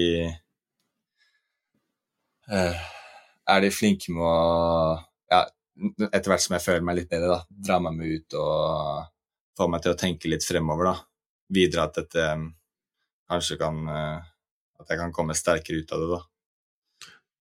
[2.51, 2.81] eh,
[3.49, 4.35] Er de flinke med å
[5.31, 5.45] Ja,
[6.11, 9.07] etter hvert som jeg føler meg litt bedre, da, dra meg med ut og
[9.57, 10.97] få meg til å tenke litt fremover, da.
[11.51, 12.43] Videre at dette eh,
[13.31, 14.27] kanskje kan eh,
[14.81, 16.21] At jeg kan komme sterkere ut av det, da.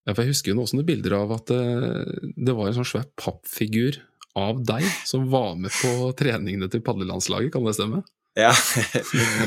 [0.08, 3.10] Ja, for jeg husker jo noen bilder av at det, det var en sånn svær
[3.20, 4.00] pappfigur
[4.38, 8.02] av deg som var med på treningene til padlelandslaget, kan det stemme?
[8.38, 8.52] Ja.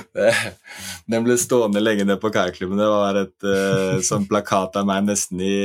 [1.12, 2.82] Den ble stående lenge nede på kajakklubben.
[2.82, 5.56] Det var et uh, sånn plakat av meg nesten i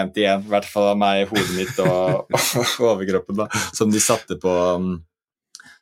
[0.00, 3.92] én til én, i hvert fall av meg hodet mitt og, og overkroppen, da, som
[3.92, 4.94] de satte på um,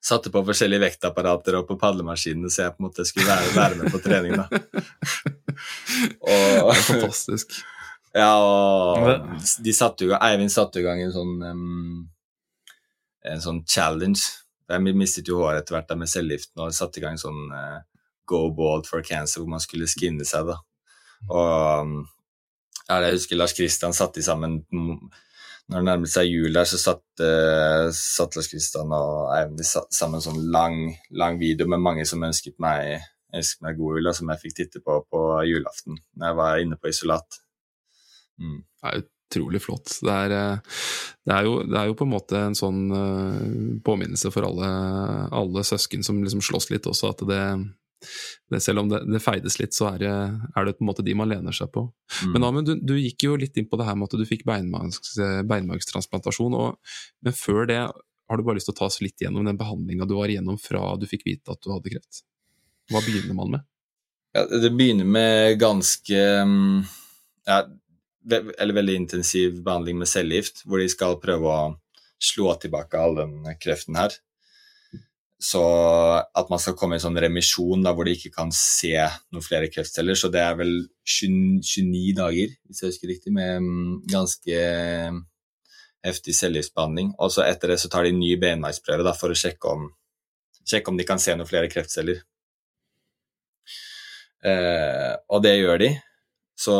[0.02, 3.76] Satte på forskjellige vektapparater og på padlemaskinene, så jeg på en måte skulle være, være
[3.78, 4.48] med på trening, da.
[6.26, 7.52] Det er Og, fantastisk.
[8.18, 12.00] ja, og de satte jo, Eivind satte i gang en sånn um,
[13.30, 14.24] en sånn challenge.
[14.72, 17.42] Jeg mistet jo håret etter hvert da med cellegiften og satte i gang en sånn
[17.54, 17.78] uh,
[18.26, 20.50] Go Bald for Cancer, hvor man skulle skinne seg.
[20.50, 20.58] da.
[21.30, 21.94] Og um,
[22.88, 27.86] jeg husker Lars Kristian satte sammen Når det nærmet seg jul der, så satte uh,
[27.94, 30.78] satt Lars Kristian og Eivind sammen en sånn lang,
[31.14, 34.58] lang video med mange som ønsket meg, ønsket meg god jul, og som jeg fikk
[34.58, 37.40] titte på på julaften når jeg var inne på isolat.
[38.42, 38.58] Mm.
[38.60, 39.94] Det er utrolig flott.
[40.02, 40.80] Det er, eh,
[41.24, 44.68] det, er jo, det er, jo, på en måte en sånn uh, påminnelse for alle,
[45.32, 47.42] alle søsken som liksom slåss litt også, at det,
[48.62, 50.12] selv om det, det, feides litt, så er det,
[50.56, 51.86] er det, på en måte de man lener seg på.
[52.22, 52.32] Mm.
[52.34, 54.46] Men Amund, du, du, gikk jo litt inn på det her med at du fikk
[54.48, 56.58] beinmargstransplantasjon.
[57.22, 57.82] Men før det,
[58.32, 60.58] har du bare lyst til å ta oss litt gjennom den behandlinga du var igjennom
[60.60, 62.24] fra du fikk vite at du hadde kreft?
[62.92, 63.68] Hva begynner man med?
[64.32, 66.78] Ja, det begynner med ganske mm,
[67.46, 67.58] ja,
[68.32, 71.62] Eller veldig intensiv behandling med cellegift, hvor de skal prøve å
[72.22, 74.14] slå tilbake all den kreften her.
[75.42, 75.60] Så
[76.22, 78.94] at man skal komme i en sånn remisjon da, hvor de ikke kan se
[79.34, 80.14] noen flere kreftceller.
[80.18, 84.60] Så det er vel 29 dager, hvis jeg husker riktig, med mm, ganske
[86.06, 87.10] heftig cellegiftbehandling.
[87.18, 89.90] Og så etter det så tar de en ny benmargsprøve for å sjekke om,
[90.62, 92.22] sjekke om, de kan se noen flere kreftceller.
[94.46, 95.92] Eh, og det gjør de.
[96.54, 96.74] Så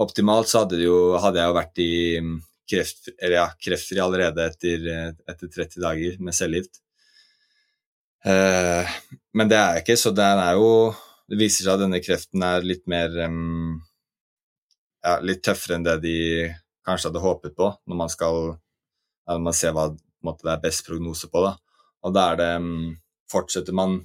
[0.00, 2.36] optimalt så hadde, jo, hadde jeg jo vært i mm,
[2.70, 4.94] kreft, ja, kreftfri allerede etter,
[5.28, 6.80] etter 30 dager med cellegift.
[8.26, 8.84] Uh,
[9.34, 10.92] men det er jeg ikke, så den er jo
[11.30, 13.78] Det viser seg at denne kreften er litt mer um,
[15.00, 16.16] ja, litt tøffere enn det de
[16.84, 18.40] kanskje hadde håpet på, når man skal
[19.30, 19.86] når man ser hva
[20.26, 21.42] måte, det er best prognose på.
[21.44, 21.54] Da.
[22.04, 22.96] Og da er det um,
[23.30, 24.00] Fortsetter man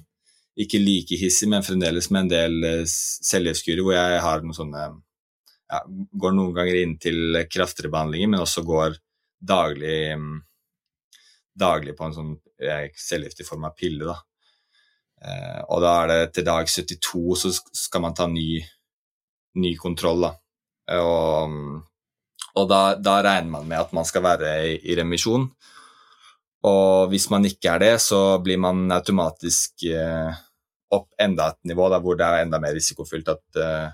[0.56, 5.80] ikke like hissig, men fremdeles med en del uh, hvor jeg har noen sånne ja,
[6.22, 9.00] Går noen ganger inn til kraftigere behandlinger, men også går
[9.42, 10.36] daglig um,
[11.56, 14.04] daglig på en sånn eh, cellegift form av pille.
[14.06, 14.16] da.
[15.24, 18.60] Eh, og da er det til dag 72 så skal man ta ny,
[19.62, 20.26] ny kontroll.
[20.28, 20.32] da.
[20.90, 21.56] Eh, og,
[22.56, 25.48] og da, da, regner man med at man skal være i, i, remisjon.
[26.66, 30.44] Og hvis man ikke er det, så blir man automatisk eh,
[30.94, 33.92] opp enda et nivå da, hvor det er enda mer risikofylt at eh,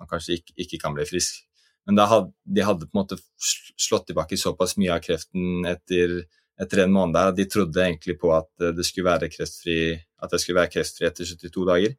[0.00, 1.42] man kanskje ikke, ikke, kan bli frisk.
[1.84, 6.22] Men had, de hadde på en måte slått tilbake såpass mye av kreften etter
[6.60, 7.32] etter en måned der.
[7.36, 11.08] De trodde egentlig på at eh, det skulle være kreftfri, at jeg skulle være kreftfri
[11.08, 11.96] etter 72 dager.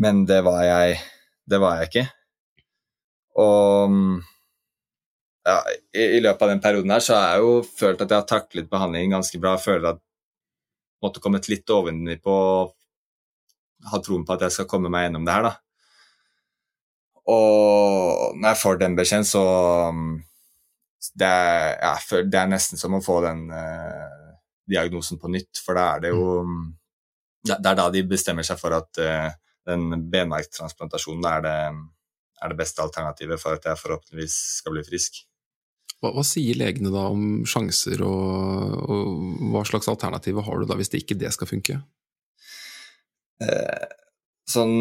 [0.00, 0.98] Men det var jeg,
[1.50, 2.06] det var jeg ikke.
[3.40, 3.96] Og
[5.46, 5.56] ja,
[5.96, 8.28] i, i, løpet av den perioden her så har jeg jo følt at jeg har
[8.28, 9.56] taklet behandlingen ganske bra.
[9.56, 12.36] Jeg føler at jeg måtte kommet litt ovenpå
[13.90, 15.54] ha troen på at jeg skal komme meg gjennom det her, da.
[17.30, 19.44] Og når jeg får den beskjeden, så
[21.16, 21.94] det er, ja,
[22.28, 24.34] det er, nesten som å få den uh,
[24.68, 26.68] diagnosen på nytt, for da er det jo mm.
[27.40, 29.30] Det er da de bestemmer seg for at uh,
[29.64, 31.54] den benmargtransplantasjonen er det,
[32.44, 35.22] er det beste alternativet for at jeg forhåpentligvis skal bli frisk.
[36.00, 40.76] Hva, hva sier legene da om sjanser, og, og, hva slags alternativer har du da
[40.76, 41.78] hvis det ikke det skal funke?
[43.40, 43.88] Uh,
[44.48, 44.76] sånn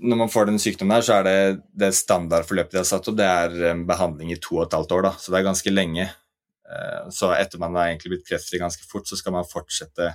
[0.00, 1.36] når man får den sykdommen her, så er det
[1.84, 4.94] det standardforløpet de har satt opp, det er eh, behandling i to og et halvt
[4.96, 5.06] år.
[5.08, 6.08] da, Så det er ganske lenge.
[6.72, 10.14] Eh, så etter man har egentlig blitt kreftfri ganske fort, så skal man fortsette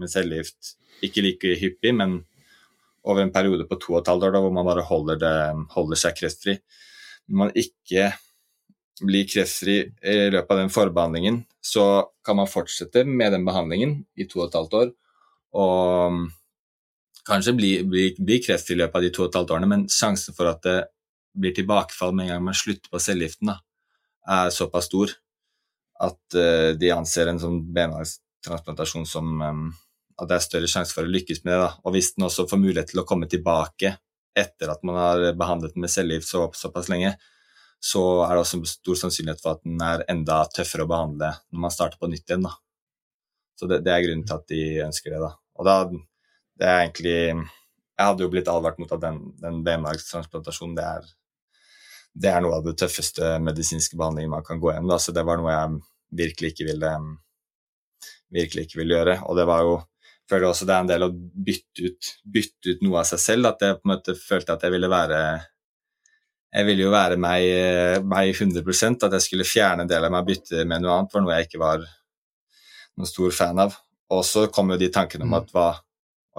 [0.00, 0.74] med cellegift.
[1.04, 2.22] Ikke like hyppig, men
[3.04, 5.36] over en periode på to og et halvt år da, hvor man bare holder, det,
[5.76, 6.56] holder seg kreftfri.
[7.28, 8.10] Når man ikke
[9.00, 14.26] blir kreftfri i løpet av den forbehandlingen, så kan man fortsette med den behandlingen i
[14.28, 14.92] to og et halvt år.
[15.60, 16.20] Og
[17.30, 19.88] kanskje blir, blir, blir kreft i løpet av de to og et halvt årene, men
[19.90, 20.78] sjansen for at det
[21.40, 23.52] blir tilbakefall med en gang man slutter på cellegiften,
[24.30, 25.12] er såpass stor
[26.00, 29.66] at uh, de anser en sånn benmargstransplantasjon som um,
[30.20, 31.60] at det er større sjanse for å lykkes med det.
[31.62, 31.72] Da.
[31.84, 33.94] Og hvis den også får mulighet til å komme tilbake
[34.36, 37.14] etter at man har behandlet den med cellegift så, såpass lenge,
[37.80, 41.64] så er det også stor sannsynlighet for at den er enda tøffere å behandle når
[41.64, 42.44] man starter på nytt igjen.
[42.44, 42.52] Da.
[43.56, 45.22] Så det, det er grunnen til at de ønsker det.
[45.24, 45.32] Da.
[45.56, 45.76] Og da
[46.60, 51.08] det er egentlig Jeg hadde jo blitt advart mot at den, den benmargstransplantasjonen det er,
[52.16, 54.96] det er noe av det tøffeste medisinske behandlingen man kan gå gjennom.
[54.96, 55.80] Så det var noe jeg
[56.22, 56.92] virkelig ikke ville,
[58.32, 59.18] virkelig ikke ville gjøre.
[59.28, 59.74] Og det var jo
[60.30, 63.50] føler også det er en del å bytte ut, bytte ut noe av seg selv.
[63.50, 65.20] At jeg på en måte følte at jeg ville være
[66.50, 67.44] jeg ville jo være meg,
[68.10, 68.64] meg 100
[69.06, 71.36] At jeg skulle fjerne en del av meg og bytte med noe annet, var noe
[71.36, 73.76] jeg ikke var noen stor fan av.
[74.10, 75.38] Og så kom jo de tankene om mm.
[75.38, 75.68] at hva,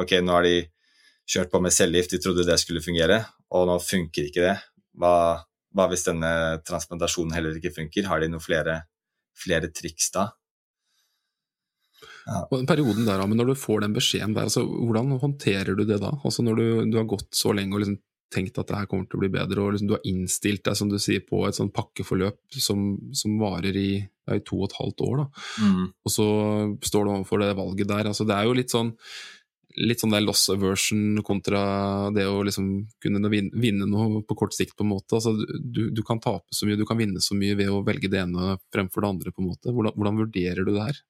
[0.02, 0.58] Ok, nå har de
[1.32, 3.22] kjørt på med cellegift, de trodde det skulle fungere,
[3.56, 4.56] og nå funker ikke det.
[5.00, 5.16] Hva,
[5.72, 6.32] hva, hvis denne
[6.68, 8.10] transplantasjonen heller ikke funker?
[8.10, 8.82] Har de noen flere
[9.38, 10.30] flere triks da.
[12.52, 15.84] Og den perioden der, men når du får den beskjeden der, altså, hvordan håndterer du
[15.90, 16.14] det da?
[16.22, 17.98] Altså Når du, du har gått så lenge og liksom
[18.32, 20.78] tenkt at det her kommer til å bli bedre, og liksom du har innstilt deg
[20.78, 24.70] som du sier, på et sånn pakkeforløp som, som varer i, ja, i, to og
[24.70, 25.44] et halvt år, da.
[25.66, 25.82] Mm.
[25.92, 26.28] og så
[26.88, 28.08] står du overfor det valget der.
[28.14, 28.94] altså Det er jo litt sånn
[29.80, 31.62] litt sånn der loss aversion kontra
[32.16, 32.68] det å liksom
[33.04, 35.18] kunne vinne noe på kort sikt, på en måte.
[35.18, 38.12] Altså, du, du, kan tape så mye, du kan vinne så mye ved å velge
[38.12, 39.74] det ene fremfor det andre, på en måte.
[39.74, 41.02] Hvordan, hvordan vurderer du det her?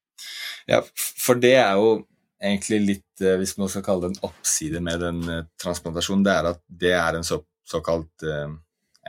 [0.69, 1.93] Ja, for det er jo
[2.41, 6.34] egentlig litt, eh, hvis man skal kalle det en oppside med den uh, transplantasjonen, det
[6.34, 8.50] er at det er en så, såkalt uh,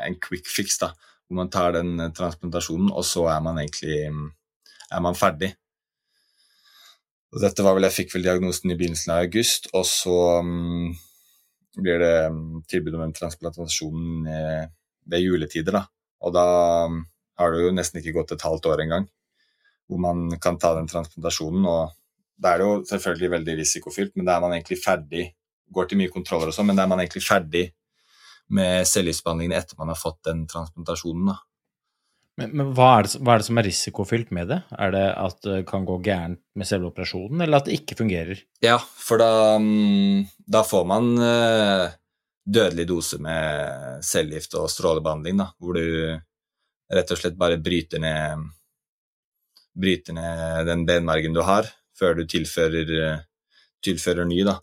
[0.07, 0.91] en quick fix, da,
[1.27, 4.27] hvor man tar den transplantasjonen, og så er man egentlig um,
[4.93, 5.53] er man ferdig.
[7.33, 10.93] Og dette var vel, Jeg fikk vel diagnosen i begynnelsen av august, og så um,
[11.79, 15.73] blir det um, tilbud om en transplantasjon ved juletider.
[15.73, 15.87] da.
[16.23, 16.47] Og da
[17.41, 19.09] har det jo nesten ikke gått et halvt år engang
[19.91, 21.67] hvor man kan ta den transplantasjonen.
[21.67, 21.93] og
[22.43, 25.29] det er jo selvfølgelig veldig risikofylt, men da er man egentlig ferdig.
[25.73, 27.67] Går til mye kontroller og sånn, men da er man egentlig ferdig
[28.53, 31.31] med cellegiftbehandlingen etter man har fått den transplantasjonen.
[31.31, 31.37] da.
[32.43, 34.59] Men, men hva, er det, hva, er det, som er risikofylt med det?
[34.75, 38.41] Er det at det kan gå gærent med selve operasjonen, eller at det ikke fungerer?
[38.65, 41.87] Ja, for da, mm, da får man uh,
[42.43, 46.19] dødelig dose med cellegift og strålebehandling, da, hvor du
[46.93, 48.49] rett og slett bare bryter ned,
[49.79, 53.23] bryter ned den benmargen du har, før du tilfører,
[53.85, 54.59] tilfører ny, da.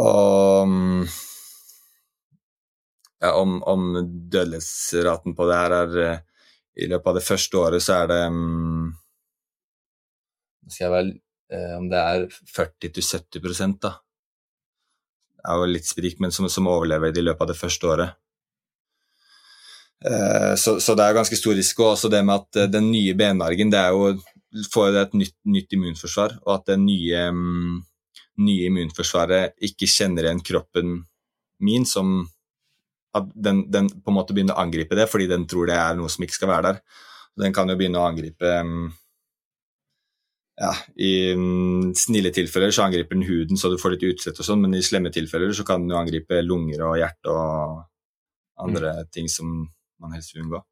[0.00, 1.04] Og mm,
[3.20, 3.94] ja, om, om
[4.30, 6.20] dødelighetsraten på det her er
[6.80, 8.90] I løpet av det første året så er det um,
[10.70, 11.10] skal jeg vel,
[11.52, 13.96] eh, Om det er 40-70 da.
[15.40, 18.16] Det er jo litt sprik, men som, som overlever i løpet av det første året.
[20.04, 21.90] Eh, så, så, det er ganske stor risiko.
[21.92, 24.14] Også det med at eh, den nye benmargen det er jo
[24.72, 27.78] får et nytt, nytt, immunforsvar, og at det nye, um,
[28.42, 30.96] nye, immunforsvaret ikke kjenner igjen kroppen
[31.62, 32.24] min som
[33.16, 35.96] at den, den, på en måte begynner å angripe det fordi den tror det er
[35.98, 36.80] noe som ikke skal være der.
[37.40, 38.90] Den kan jo begynne å angripe um,
[40.60, 40.70] ja,
[41.00, 44.64] I um, snille tilfeller så angriper den huden så du får litt utslett og sånn,
[44.64, 47.78] men i slemme tilfeller så kan den jo angripe lunger og hjerte og
[48.60, 49.14] andre mm.
[49.14, 49.54] ting som
[50.00, 50.62] man helst vil unngå.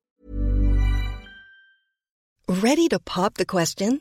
[2.48, 4.00] Ready to pop the question?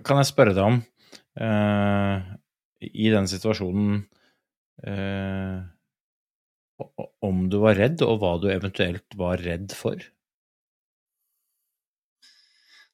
[0.00, 0.80] Kan jeg spørre deg om,
[1.40, 2.16] uh,
[2.82, 4.02] i den situasjonen,
[4.88, 5.60] uh,
[7.22, 10.00] om du var redd, og hva du eventuelt var redd for?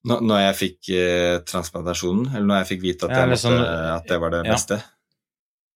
[0.08, 3.60] Når jeg fikk uh, transplantasjonen, eller når jeg fikk vite at, ja, måtte, sånn,
[3.98, 4.80] at det var det beste?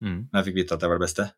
[0.02, 0.18] Mm.
[0.26, 1.28] Når jeg fikk vite at det var det beste?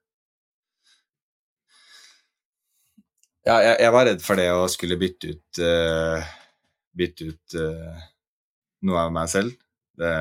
[3.44, 5.60] Ja, jeg, jeg var redd for det å skulle bytte ut
[6.94, 7.56] Bytte ut
[8.86, 9.63] noe av meg selv.
[9.98, 10.14] Det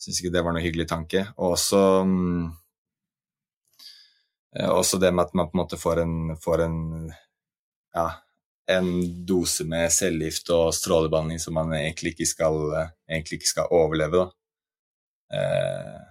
[0.00, 1.26] syns ikke det var noe hyggelig tanke.
[1.36, 2.52] Og også um,
[4.54, 6.78] også det med at man på en måte får en, får en
[7.94, 8.08] ja,
[8.70, 8.88] en
[9.26, 12.58] dose med cellegift og strålebehandling som man egentlig ikke skal,
[13.10, 14.28] egentlig ikke skal overleve.
[15.34, 16.02] Eh,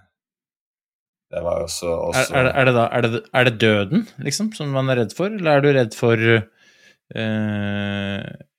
[1.34, 4.70] det var også, også er, er, det da, er, det, er, det døden, liksom, som
[4.74, 6.42] man er redd for, eller er du redd for eh,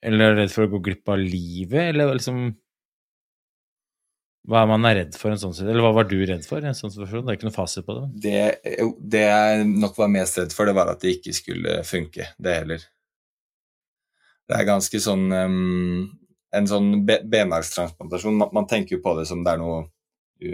[0.06, 2.50] Eller er du redd for å gå glipp av livet, eller liksom
[4.46, 5.72] Hva er man er redd for en sånn situasjon?
[5.74, 7.24] Eller hva var du redd for i en sånn situasjon?
[7.26, 8.04] Det er ikke noe fasit på det.
[8.26, 8.42] Det,
[9.02, 12.54] det jeg nok var mest redd for, det var at det ikke skulle funke, det
[12.60, 12.84] heller.
[14.46, 16.04] Det er ganske sånn um,
[16.54, 19.80] En sånn benmargstransplantasjon man, man, tenker jo på det som det er noe
[20.38, 20.52] Du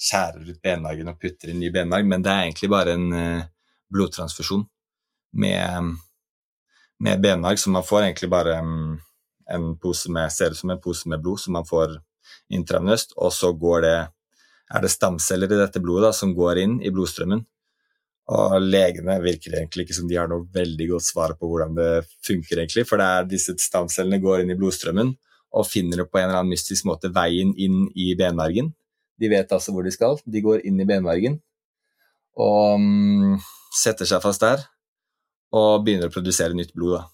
[0.00, 3.44] skjærer ut benmargen og putter inn ny benmarg, men det er egentlig bare en uh,
[3.92, 4.64] blodtransfusjon
[5.38, 5.92] med,
[7.04, 8.96] med benmarg, så man får egentlig bare um,
[9.50, 11.94] en pose med, ser ut som en pose med blod som man får
[12.52, 13.96] intravenøst, og så går det,
[14.74, 17.44] er det stamceller i dette blodet da, som går inn i blodstrømmen.
[18.34, 21.90] Og legene virker egentlig ikke som de har noe veldig godt svar på hvordan det
[22.24, 25.12] funker, egentlig, for det er disse stamcellene går inn i blodstrømmen
[25.54, 28.72] og finner på en eller annen mystisk måte veien inn i benmargen.
[29.20, 30.16] De vet altså hvor de skal.
[30.26, 31.38] De går inn i benmargen
[32.34, 33.36] og um,
[33.74, 34.64] setter seg fast der
[35.54, 36.98] og begynner å produsere nytt blod.
[36.98, 37.04] da.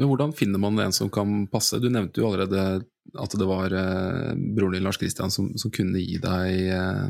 [0.00, 1.76] Men hvordan finner man en som kan passe?
[1.76, 2.86] Du nevnte jo allerede
[3.18, 7.06] at det var eh, broren din Lars Kristian som, som, kunne gi deg, eh,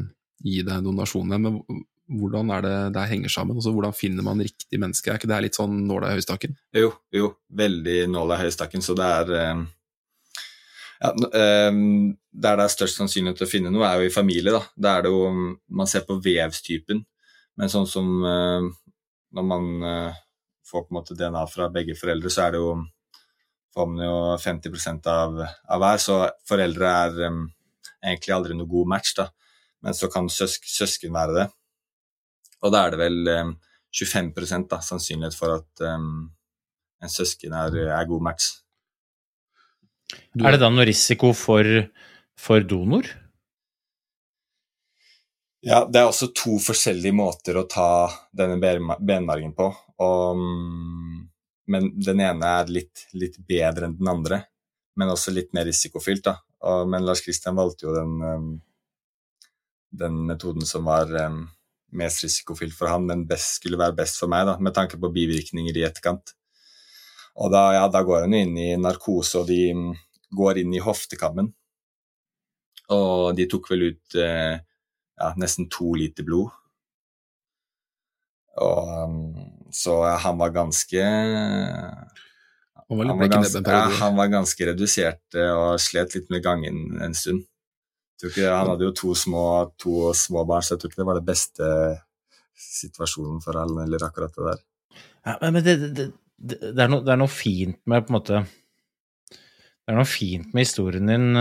[0.46, 1.40] gi deg donasjonene.
[1.40, 1.82] Men
[2.20, 3.58] hvordan er det det henger sammen?
[3.58, 5.10] Altså, hvordan finner man riktig menneske?
[5.10, 6.56] Er ikke det litt sånn nåla i høystakken?
[6.76, 8.84] Jo, jo, veldig nåla i høystakken.
[8.84, 9.62] Så det er eh,
[11.00, 11.70] ja, eh,
[12.30, 14.54] Der det er størst sannsynlighet til å finne noe, er jo i familie.
[14.54, 14.64] da.
[14.76, 17.04] Da er det jo, Man ser på vevstypen.
[17.58, 18.70] Men sånn som eh,
[19.36, 20.20] når man eh,
[20.66, 22.74] får på en måte DNA fra begge foreldre, så er det jo
[23.74, 26.18] får man jo 50% av, av hver, så
[26.48, 27.44] foreldre er um,
[28.02, 29.28] egentlig aldri noe god match, da.
[29.84, 31.46] Men så kan søsk, søsken være det.
[32.60, 33.54] Og da er det vel um,
[33.94, 36.28] 25 da, sannsynlighet for at um,
[37.00, 38.52] en søsken er, er god match.
[40.34, 40.44] Du...
[40.44, 41.66] Er det da noe risiko for,
[42.38, 43.06] for donor?
[45.60, 49.68] Ja, det er også to forskjellige måter å ta denne benmargen på.
[50.00, 50.44] Og,
[51.70, 54.42] men den ene er litt, litt, bedre enn den andre,
[54.98, 56.24] men også litt mer risikofylt.
[56.26, 56.36] Da.
[56.66, 58.58] Og, men Lars Kristian valgte jo den,
[60.02, 61.12] den metoden som var
[61.96, 65.12] mest risikofylt for ham, men best, skulle være best for meg, da, med tanke på
[65.14, 66.34] bivirkninger i etterkant.
[67.40, 69.94] Og da, ja, da går han jo inn i narkose, og de
[70.36, 71.50] går inn i hoftekammen.
[72.94, 76.50] Og de tok vel ut eh, ja, nesten to liter blod.
[78.60, 81.04] Og, um, så han var ganske
[82.90, 86.42] han var, han, var ganske, ja, han var ganske redusert eh, og slet litt med
[86.42, 87.44] gangen en stund.
[88.20, 89.44] Ikke, han hadde jo to små,
[89.80, 91.68] to små, barn, så jeg tror ikke det var det beste
[92.60, 94.64] situasjonen for han, eller akkurat det der.
[95.22, 98.18] Ja, men det, det, det, det, er noe, det er noe fint med på en
[98.18, 101.38] måte det er noe fint med historien din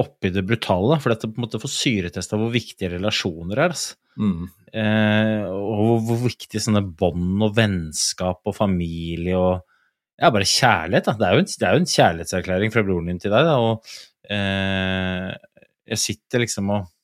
[0.00, 3.76] oppi det brutale, for dette på en måte får syretesta hvor viktige relasjoner er.
[3.76, 4.00] Altså.
[4.16, 4.48] Mm.
[4.68, 9.64] Uh, og hvor, hvor viktig sånne bånd og vennskap og familie og
[10.18, 11.08] ja, bare kjærlighet.
[11.08, 11.16] Da.
[11.18, 13.48] Det, er jo en, det er jo en kjærlighetserklæring fra broren din til deg.
[13.48, 13.90] Da, og
[14.34, 15.34] eh,
[15.94, 16.94] jeg sitter liksom og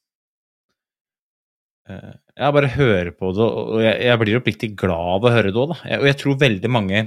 [1.84, 5.60] Jeg bare hører på det, og jeg, jeg blir oppriktig glad av å høre det
[5.60, 5.76] òg, da.
[5.92, 7.02] Jeg, og jeg tror veldig mange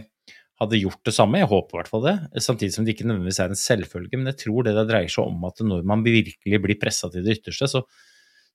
[0.61, 1.41] hadde gjort det samme.
[1.41, 2.15] Jeg håper i hvert fall det.
[2.41, 4.17] Samtidig som det ikke nødvendigvis er en selvfølge.
[4.17, 7.25] Men jeg tror det det dreier seg om at når man virkelig blir pressa til
[7.25, 7.83] det ytterste, så,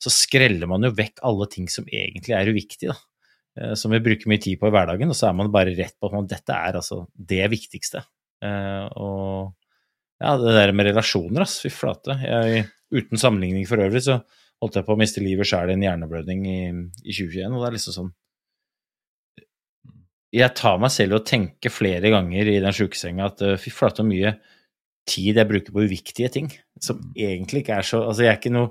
[0.03, 2.94] så, skreller man jo vekk alle ting som egentlig er uviktige.
[2.94, 2.98] da.
[3.61, 5.96] Eh, som vi bruker mye tid på i hverdagen, og så er man bare rett
[6.00, 8.05] på at man, dette er altså det viktigste.
[8.42, 9.53] Eh, og
[10.22, 12.16] ja, det der med relasjoner, ass, fy flate.
[12.22, 14.20] Jeg, uten sammenligning for øvrig, så
[14.62, 16.59] holdt jeg på å miste livet sjæl i en hjerneblødning i,
[17.03, 18.12] i 2021, og det er liksom sånn
[20.32, 23.68] jeg tar meg selv i å tenke flere ganger i den sjukesenga at uh, fy
[23.74, 24.30] flate så mye
[25.09, 26.48] tid jeg bruker på uviktige ting,
[26.80, 27.11] som mm.
[27.20, 28.70] egentlig ikke er så Altså, jeg er ikke noe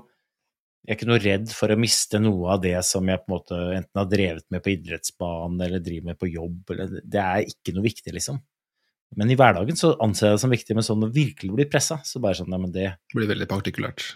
[0.82, 3.34] jeg er ikke noe redd for å miste noe av det som jeg på en
[3.36, 6.72] måte enten har drevet med på idrettsbanen eller driver med på jobb.
[6.74, 8.40] Eller, det er ikke noe viktig, liksom.
[9.20, 12.00] Men i hverdagen så anser jeg det som viktig, men sånn å virkelig bli pressa,
[12.06, 14.08] så bare sånn, ja, men det Blir veldig partikulært.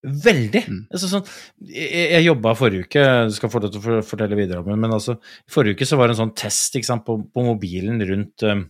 [0.00, 0.62] Veldig!
[0.70, 0.82] Mm.
[0.88, 1.26] Altså, sånn,
[1.68, 4.78] jeg jeg jobba forrige uke, du skal få lov til å fortelle videre om det,
[4.80, 5.18] men altså,
[5.50, 8.64] forrige uke så var det en sånn test sant, på, på, mobilen rundt, um,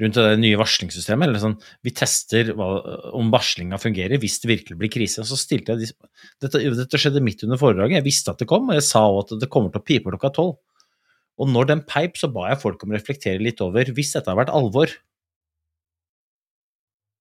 [0.00, 1.28] rundt det nye varslingssystemet.
[1.28, 2.68] eller sånn, Vi tester hva,
[3.14, 5.24] om varslinga fungerer hvis det virkelig blir krise.
[5.24, 5.94] så stilte jeg
[6.42, 9.38] dette, dette, skjedde midt under foredraget, jeg visste at det kom, og jeg sa også
[9.38, 10.58] at det kommer til å pipe klokka tolv.
[11.38, 14.30] Og når den peip, så ba jeg folk om å reflektere litt over hvis dette
[14.30, 14.90] har vært alvor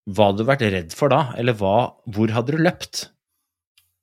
[0.03, 3.05] hva hadde du vært redd for da, eller hva, hvor hadde du løpt?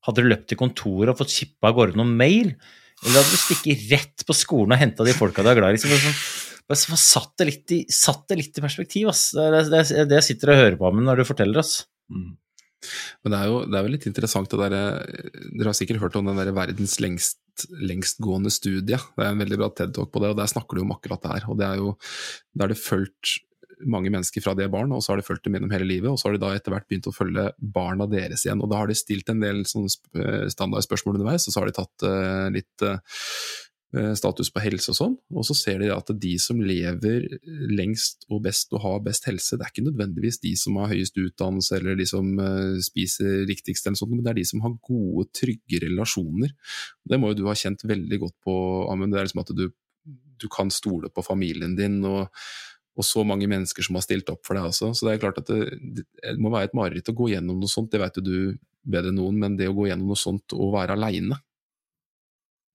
[0.06, 2.54] Hadde du løpt til kontoret og fått kippa av gårde noen mail,
[3.04, 5.80] eller hadde du stikket rett på skolen og henta de folka du er glad i?
[5.80, 6.16] Liksom,
[6.70, 9.30] bare satt, det litt i, det litt i perspektiv, ass.
[9.36, 11.82] Det det, det sitter og hører på men når du forteller oss.
[12.12, 12.36] Mm.
[13.24, 14.84] Men det er jo det er litt interessant det derre
[15.50, 17.40] Dere har sikkert hørt om den der verdens lengst,
[17.76, 18.96] lengstgående studie.
[18.96, 21.34] Det er en veldig bra TED-talk på det, og der snakker du om akkurat det
[21.34, 21.46] her.
[21.52, 21.94] Og det er jo
[22.56, 23.38] Da er det fulgt
[23.80, 26.10] mange mennesker fra de er barn, og så har de fulgt dem gjennom hele livet.
[26.10, 28.60] Og så har de da etter hvert begynt å følge barna deres igjen.
[28.60, 32.48] Og da har de stilt en del standardspørsmål underveis, og så har de tatt uh,
[32.52, 33.00] litt uh,
[33.90, 35.14] status på helse og sånn.
[35.34, 37.26] Og så ser de at de som lever
[37.70, 41.18] lengst og best og har best helse, det er ikke nødvendigvis de som har høyest
[41.18, 44.76] utdannelse eller de som uh, spiser riktigst, eller sånt, men det er de som har
[44.86, 46.54] gode, trygge relasjoner.
[47.02, 48.56] Det må jo du ha kjent veldig godt på,
[48.92, 49.10] Amund.
[49.14, 49.66] Det er liksom at du
[50.40, 52.30] du kan stole på familien din, og,
[52.96, 54.94] og, så mange mennesker som har stilt opp for deg også.
[54.96, 57.68] Så det er klart at det, det må være et mareritt å gå gjennom noe
[57.68, 58.36] sånt, det vet jo du
[58.80, 61.36] bedre enn noen, men det å gå gjennom noe sånt og være aleine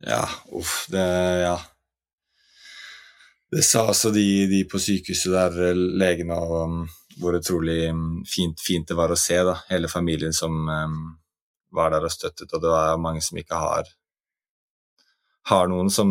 [0.03, 1.05] Ja, uff, det
[1.45, 1.59] Ja.
[3.51, 6.79] Det sa altså de, de på sykehuset der, legene, og um,
[7.21, 10.97] hvor utrolig um, fint, fint, det var å se da, hele familien som um,
[11.71, 13.87] var der og støttet, og det var mange som ikke har
[15.45, 16.09] har noen som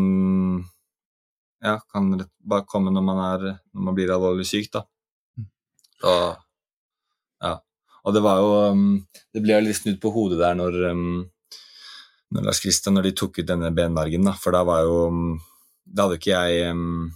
[1.64, 2.10] ja, kan
[2.44, 4.84] bare komme når man, er, når man blir alvorlig syk, da.
[6.04, 6.42] Og,
[7.42, 7.54] ja.
[8.04, 8.48] Og det var jo
[9.32, 11.30] Det ble litt snudd på hodet der når, når
[12.34, 14.96] Lars Christian når de tok ut denne benmargen, da, for da var jo
[15.84, 17.10] Da hadde ikke jeg um,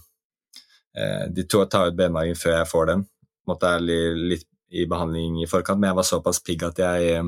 [1.35, 3.03] De tar ut benmargen før jeg får den.
[3.49, 7.21] Måtte jeg litt i behandling i forkant, men jeg var såpass pigg at jeg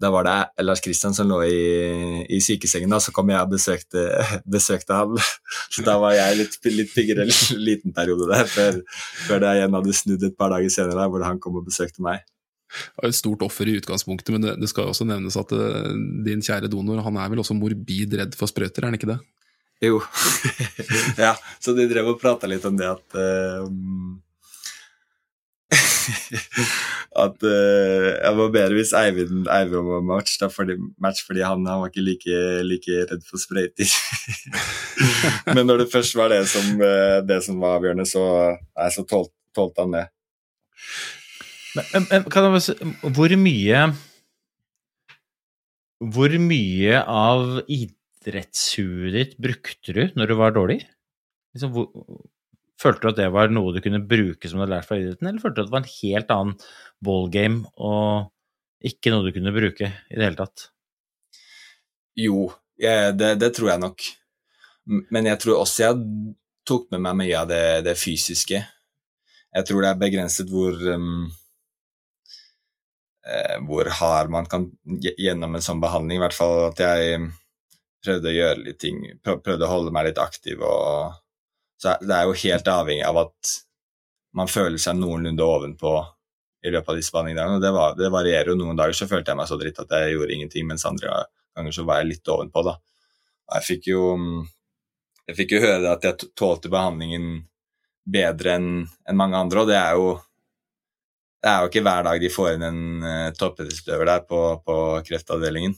[0.00, 1.56] Da var det Lars Kristian som lå i,
[2.30, 4.04] i sykesengen, da, så kom jeg og besøkte,
[4.56, 5.18] besøkte ham.
[5.74, 8.78] Så da var jeg litt, litt piggere en liten periode der, før,
[9.26, 12.24] før det igjen hadde snudd et par dager senere, hvor han kom og besøkte meg.
[13.04, 15.92] Et stort offer i utgangspunktet, men det, det skal også nevnes at uh,
[16.26, 19.20] din kjære donor han er vel også morbid redd for sprøyter, er han ikke det?
[19.84, 19.98] Jo.
[21.24, 23.66] ja, så de drev og prata litt om det at uh,
[27.24, 31.64] at uh, jeg var bedre hvis Eivind, Eivind var match, da, fordi, match fordi han,
[31.68, 33.88] han, var ikke like, like redd for sprøyter.
[35.56, 36.76] Men når det først var det som,
[37.26, 38.24] det som var avgjørende, så,
[38.94, 40.06] så tålte tålt han det.
[41.74, 42.74] Men, men, kan jeg si,
[43.16, 43.80] hvor mye
[46.14, 50.82] Hvor mye av idrettshuet ditt brukte du når du var dårlig?
[51.54, 51.90] Liksom, hvor,
[52.80, 55.28] Følte du at det var noe du kunne bruke som du hadde lært fra idretten,
[55.30, 56.56] eller følte du at det var en helt annen
[57.04, 58.32] ballgame og
[58.84, 60.66] ikke noe du kunne bruke i det hele tatt?
[62.18, 62.50] Jo,
[62.80, 64.08] jeg, det, det, tror jeg nok.
[65.14, 66.34] Men jeg tror også jeg
[66.68, 68.60] tok med meg mye av det, det fysiske.
[69.54, 71.24] Jeg tror det er begrenset hvor um,
[73.64, 74.66] hvor hard man kan
[75.00, 76.18] gjennom en sånn behandling.
[76.18, 77.22] I hvert fall at jeg
[78.04, 81.14] prøvde å gjøre litt ting, prøvde å holde meg litt aktiv og
[81.84, 83.54] så det er jo helt avhengig av at
[84.38, 85.94] man føler seg noenlunde ovenpå
[86.64, 87.60] i løpet av disse behandlingene.
[87.60, 88.56] Det, var, det, varierer jo.
[88.56, 91.76] Noen dager så følte jeg meg så dritt at jeg gjorde ingenting, mens andre ganger
[91.76, 92.62] så var jeg litt ovenpå.
[92.64, 92.78] da.
[93.58, 94.04] Jeg fikk jo,
[95.28, 97.44] jeg fikk jo høre at jeg tålte behandlingen
[98.16, 100.08] bedre enn en mange andre, og det er jo
[101.44, 104.76] det er jo ikke hver dag de får inn en uh, toppidrettsutøver der på, på
[105.04, 105.74] kreftavdelingen.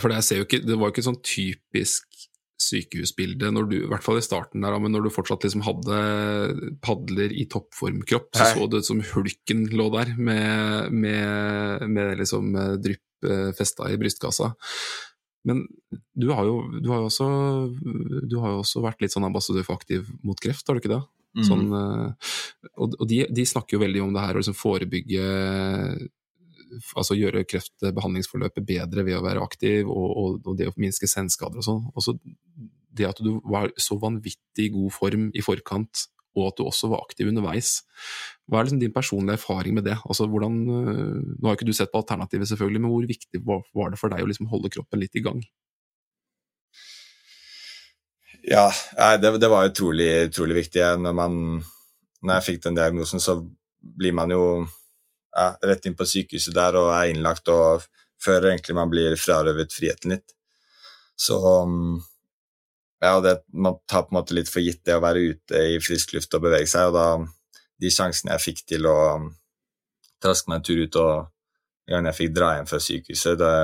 [0.00, 2.14] For det, ikke, det var jo ikke sånn typisk
[2.64, 5.98] sykehusbilde, når du, i hvert fall i starten der, men når du fortsatt liksom hadde
[6.84, 12.54] padler i toppformkropp, så så det ut som hulken lå der med, med, med liksom
[12.54, 14.54] eh, drypp eh, festa i brystkassa.
[15.44, 15.66] Men
[16.16, 17.28] du har, jo, du, har jo også,
[18.24, 20.94] du har jo også vært litt sånn ambassadør for Aktiv mot kreft, har du ikke
[20.94, 21.02] det?
[21.34, 21.44] Mm.
[21.46, 25.24] Sånn, og, og de, de, snakker jo veldig om det her å liksom forebygge
[26.98, 31.60] altså gjøre kreftbehandlingsforløpet bedre ved å være aktiv, og, og, og det å minske senskader
[31.60, 31.84] og sånn.
[31.94, 32.16] Også
[32.94, 37.04] det at du var så vanvittig god form i forkant, og at du også var
[37.04, 37.76] aktiv underveis.
[38.50, 39.96] Hva er liksom din personlige erfaring med det?
[40.02, 43.92] Altså, hvordan, øh, nå har ikke du sett på alternativet, selvfølgelig, men hvor viktig var
[43.92, 45.44] det for deg å liksom holde kroppen litt i gang?
[48.46, 48.68] Ja,
[49.20, 50.82] det, det var utrolig, utrolig viktig.
[51.00, 51.36] Når, man,
[52.20, 53.38] når jeg fikk den diagnosen, så
[53.80, 54.44] blir man jo
[55.34, 57.86] ja, rett inn på sykehuset der og er innlagt, og
[58.20, 60.34] før egentlig man blir frarøvet friheten litt.
[61.16, 61.38] Så
[63.00, 65.80] ja, det, man tar på en måte litt for gitt det å være ute i
[65.82, 67.08] frisk luft og bevege seg, og da
[67.80, 68.98] de sjansene jeg fikk til å
[70.22, 71.30] traske meg en tur ut og
[71.90, 73.54] gangen jeg fikk dra hjem fra sykehuset, det,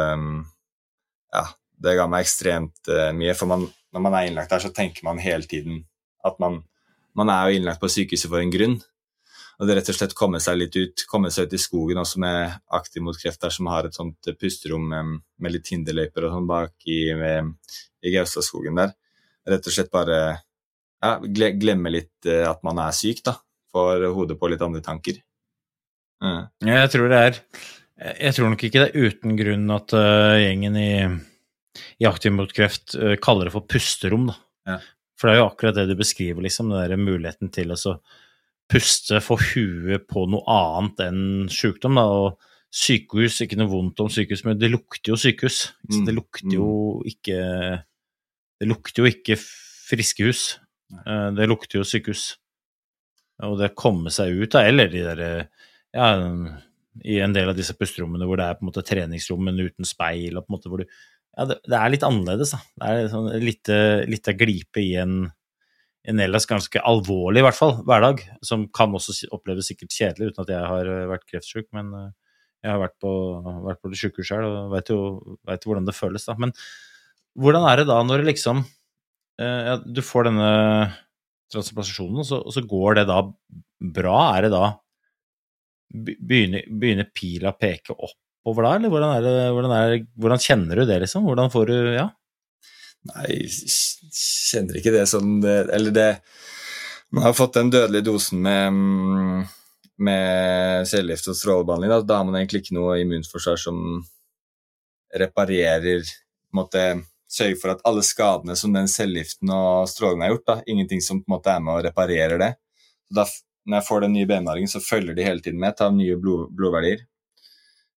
[1.33, 1.45] ja,
[1.85, 3.37] det ga meg ekstremt uh, mye.
[3.39, 3.65] For man,
[3.95, 5.85] når man er innlagt der, så tenker man hele tiden
[6.27, 6.63] at man,
[7.17, 8.81] man er jo innlagt på sykehuset for en grunn
[9.61, 12.21] og det rett og slett komme seg litt ut, komme seg ut i skogen også
[12.23, 16.33] med Aktiv mot kreft, der som har et sånt pusterom med, med litt hinderløyper og
[16.33, 18.95] sånn bak i, i Gaustadskogen der.
[19.53, 23.37] Rett og slett bare ja, glemme litt eh, at man er syk, da.
[23.71, 25.21] Får hodet på litt andre tanker.
[26.21, 27.37] Ja, jeg tror det er
[28.19, 29.93] Jeg tror nok ikke det er uten grunn at
[30.41, 30.91] gjengen i,
[32.03, 34.31] i Aktiv mot kreft uh, kaller det for pusterom.
[34.69, 34.81] Ja.
[35.21, 37.99] For det er jo akkurat det du beskriver, liksom, den der muligheten til å så
[38.71, 41.99] puste, få huet på noe annet enn sykdom.
[41.99, 42.07] Da.
[42.09, 45.63] Og sykehus, ikke noe vondt om sykehus, men det lukter jo sykehus.
[45.91, 46.05] Mm.
[46.07, 47.07] Det lukter jo mm.
[47.13, 47.39] ikke
[48.61, 50.43] Det lukter jo ikke friske hus.
[50.93, 52.35] Eh, det lukter jo sykehus.
[53.47, 55.31] Og det komme seg ut av, eller de derre
[55.97, 56.11] ja,
[57.05, 59.89] i en del av disse pusterommene hvor det er på en måte treningsrom, men uten
[59.89, 60.93] speil, og på en måte hvor du
[61.39, 62.61] Ja, det, det er litt annerledes, da.
[62.81, 63.71] Det er sånn litt,
[64.11, 65.21] litt glipe i en
[66.09, 70.45] en ellers ganske alvorlig, i hvert fall, hverdag, som kan også oppleves sikkert kjedelig uten
[70.47, 72.07] at jeg har eh, vært kreftsyk, men eh,
[72.65, 73.11] jeg har vært på,
[73.67, 75.01] vært på det sykehus sjøl og veit jo
[75.49, 76.37] vet hvordan det føles, da.
[76.41, 76.55] Men
[77.41, 80.49] hvordan er det da når det liksom eh, ja, Du får denne
[81.53, 83.21] transplantasjonen, og så, og så går det da
[84.01, 84.19] bra?
[84.39, 84.65] Er det da
[85.93, 87.97] be- Begynner, begynner pila å peke
[88.45, 91.29] oppover da, eller hvordan, er det, hvordan, er, hvordan kjenner du det, liksom?
[91.29, 92.09] Hvordan får du Ja.
[93.11, 96.09] Nei, kjenner ikke det som Eller det
[97.09, 99.47] Man har fått den dødelige dosen med,
[99.97, 101.95] med cellegift og strålebehandling.
[102.05, 102.19] Da.
[102.19, 103.81] har man egentlig ikke noe immunforsvar som
[105.17, 106.85] reparerer på en måte,
[107.31, 111.21] Sørger for at alle skadene som den cellegiften og strålingen har gjort, da, ingenting som
[111.23, 112.49] på en måte er med og reparerer det.
[113.15, 113.23] Da,
[113.71, 116.49] når jeg får den nye benmargen, så følger de hele tiden med, tar nye blod,
[116.59, 117.05] blodverdier,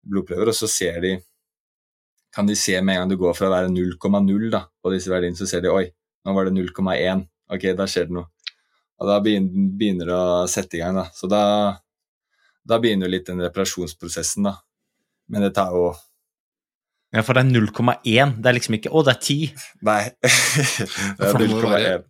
[0.07, 1.13] blodprøver, og så ser de
[2.31, 5.11] kan de se med en gang du går fra å være 0,0 da, på disse
[5.11, 5.83] verdiene, så ser de oi,
[6.25, 7.25] nå var det 0,1.
[7.51, 8.29] Ok, da skjer det noe.
[9.01, 10.95] Og da begynner, det å sette i gang.
[10.95, 11.07] da.
[11.11, 11.41] Så da,
[12.63, 14.55] da begynner jo litt den reparasjonsprosessen, da.
[15.31, 15.89] Men det tar jo
[17.11, 18.37] ja, for det er 0,1.
[18.39, 19.63] Det er liksom ikke Å, det er 10.
[19.83, 20.03] Nei.
[21.19, 22.05] det er det må være- 0,1.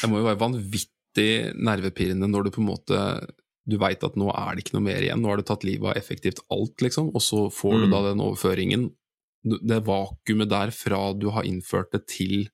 [0.00, 1.26] Det må jo være vanvittig
[1.68, 3.02] nervepirrende når du på en måte
[3.68, 5.90] du veit at nå er det ikke noe mer igjen, nå har du tatt livet
[5.90, 7.90] av effektivt alt, liksom, og så får du Mm.
[7.90, 8.84] da den overføringen.
[9.44, 12.48] Det vakuumet der fra du har innført det til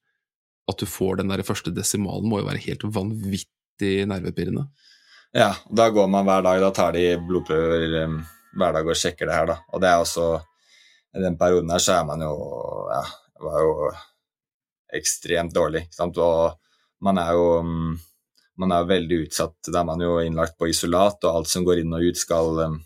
[0.68, 4.68] at du får den der første desimalen, må jo være helt vanvittig nervepirrende.
[5.34, 6.60] Ja, da går man hver dag.
[6.60, 8.18] Da tar de blodprøver um,
[8.56, 9.56] hver dag og sjekker det her, da.
[9.72, 10.42] Og det er også
[11.14, 12.32] I den perioden her så er man jo
[12.92, 13.02] Ja,
[13.40, 13.90] var jo
[14.92, 16.18] ekstremt dårlig, ikke sant.
[16.18, 16.58] Og
[17.02, 17.98] man er jo um,
[18.60, 19.58] man er veldig utsatt.
[19.68, 22.62] Da er man jo innlagt på isolat, og alt som går inn og ut, skal
[22.66, 22.78] um,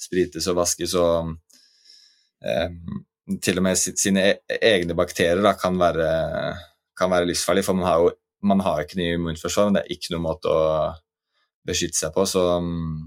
[0.00, 0.96] sprites og vaskes.
[0.98, 3.02] Og um,
[3.42, 6.08] til og med sine e egne bakterier da, kan, være,
[6.98, 9.94] kan være livsfarlig, for man har jo man har ikke noe immunforsvar, men det er
[9.94, 10.62] ikke noen måte å
[11.68, 13.04] beskytte seg på, så um,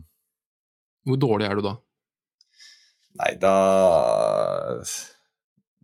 [1.04, 1.74] Hvor dårlig er du da?
[3.20, 3.56] Nei, da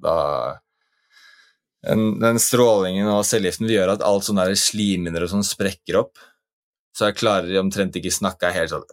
[0.02, 0.16] Da
[1.88, 6.20] den, den strålingen og cellegiften vil gjøre at alt sånne slimhinner og sånn sprekker opp.
[6.96, 8.88] Så jeg klarer omtrent ikke snakke helt sånn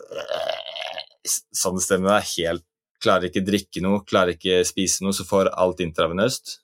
[1.29, 2.15] Sånn stemme.
[2.15, 2.65] Jeg er helt
[2.99, 6.57] Klarer ikke drikke noe, klarer ikke spise noe, så får alt intravenøst.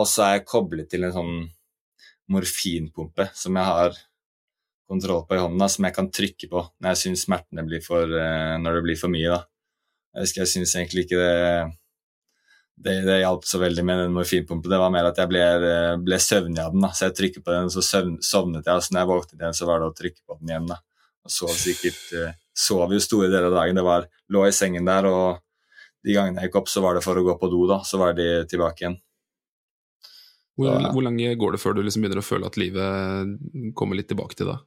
[0.00, 1.34] Og så er jeg koblet til en sånn
[2.32, 3.98] morfinpumpe som jeg har
[4.88, 8.08] kontroll på i hånda, som jeg kan trykke på når jeg syns smertene blir for
[8.08, 9.42] eh, Når det blir for mye, da.
[10.14, 11.36] Jeg husker jeg syns egentlig ikke det
[12.76, 14.70] det, det hjalp så veldig med den morfinpumpen.
[14.70, 15.42] Det var mer at jeg ble,
[16.04, 16.82] ble søvnig av den.
[16.82, 18.74] da, Så jeg trykket på den, så søvn, sovnet jeg.
[18.74, 20.66] Og så når jeg våknet igjen, så var det å trykke på den igjen.
[20.72, 20.80] da.
[21.24, 23.74] Og sov sikkert eh, Sov jo store deler av dagen.
[23.78, 25.40] Det var, lå i sengen der, og
[26.06, 27.80] de gangene jeg gikk opp, så var det for å gå på do, da.
[27.82, 28.98] Så var de tilbake igjen.
[30.54, 30.92] Hvor, Ja.
[30.94, 34.36] hvor lenge går det før du liksom begynner å føle at livet kommer litt tilbake
[34.38, 34.62] til deg?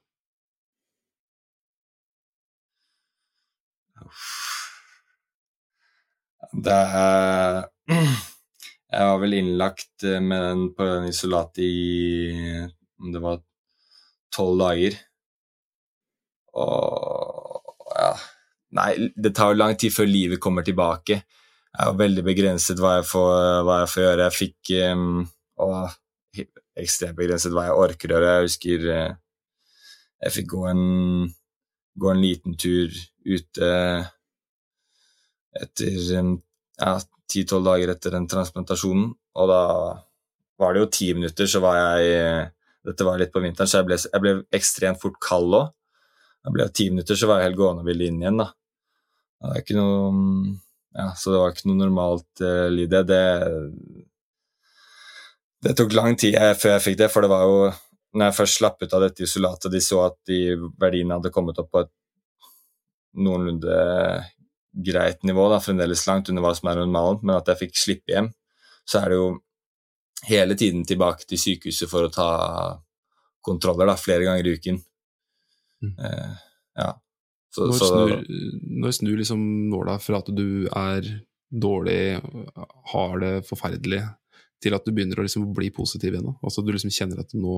[6.66, 11.74] Det er Jeg var vel innlagt eh, med den på den isolat i
[12.98, 13.44] om det var
[14.34, 14.98] tolv dager.
[16.58, 18.16] Og ja
[18.78, 21.22] Nei, det tar jo lang tid før livet kommer tilbake.
[21.72, 24.26] Jeg er veldig begrenset hva jeg får, hva jeg får gjøre.
[24.26, 25.22] Jeg fikk um,
[25.64, 26.44] Og
[26.78, 28.34] ekstremt begrenset hva jeg orker å gjøre.
[28.36, 29.16] Jeg husker eh,
[30.26, 30.84] jeg fikk gå en,
[31.96, 32.92] gå en liten tur
[33.28, 33.72] ute
[35.58, 35.98] etter
[36.82, 37.00] um, ja,
[37.34, 39.62] 10-12 dager etter den transplantasjonen, og da
[40.58, 42.54] var det jo ti minutter, så var jeg
[42.88, 45.74] Dette var litt på vinteren, så jeg ble, jeg ble ekstremt fort kald òg.
[46.40, 48.46] Det ble ti minutter, så var jeg helt gående og ville inn igjen, da.
[49.44, 50.54] Det er ikke noe
[50.96, 53.02] Ja, så det var ikke noe normalt uh, liv, det.
[55.68, 55.74] det.
[55.76, 57.60] Tok lang tid jeg, før jeg fikk det, for det var jo
[58.16, 60.40] når jeg først slapp ut av dette isolatet, de så at de
[60.80, 61.94] verdiene hadde kommet opp på et
[63.18, 63.78] noenlunde
[64.86, 68.14] greit nivå, da, fremdeles langt under hva som er normalen, men at jeg fikk slippe
[68.14, 68.32] hjem,
[68.88, 69.30] så er det jo
[70.28, 72.30] hele tiden tilbake til sykehuset for å ta
[73.46, 74.80] kontroller, da, flere ganger i uken.
[75.86, 75.94] Mm.
[75.94, 76.38] Eh,
[76.82, 76.92] ja.
[77.54, 78.14] Så, Når så, snur,
[78.84, 81.08] når snur liksom nåla fra at du er
[81.48, 82.20] dårlig,
[82.94, 84.04] har det forferdelig,
[84.62, 86.36] til at du begynner å liksom bli positiv igjen?
[86.42, 87.56] Altså du liksom kjenner at nå,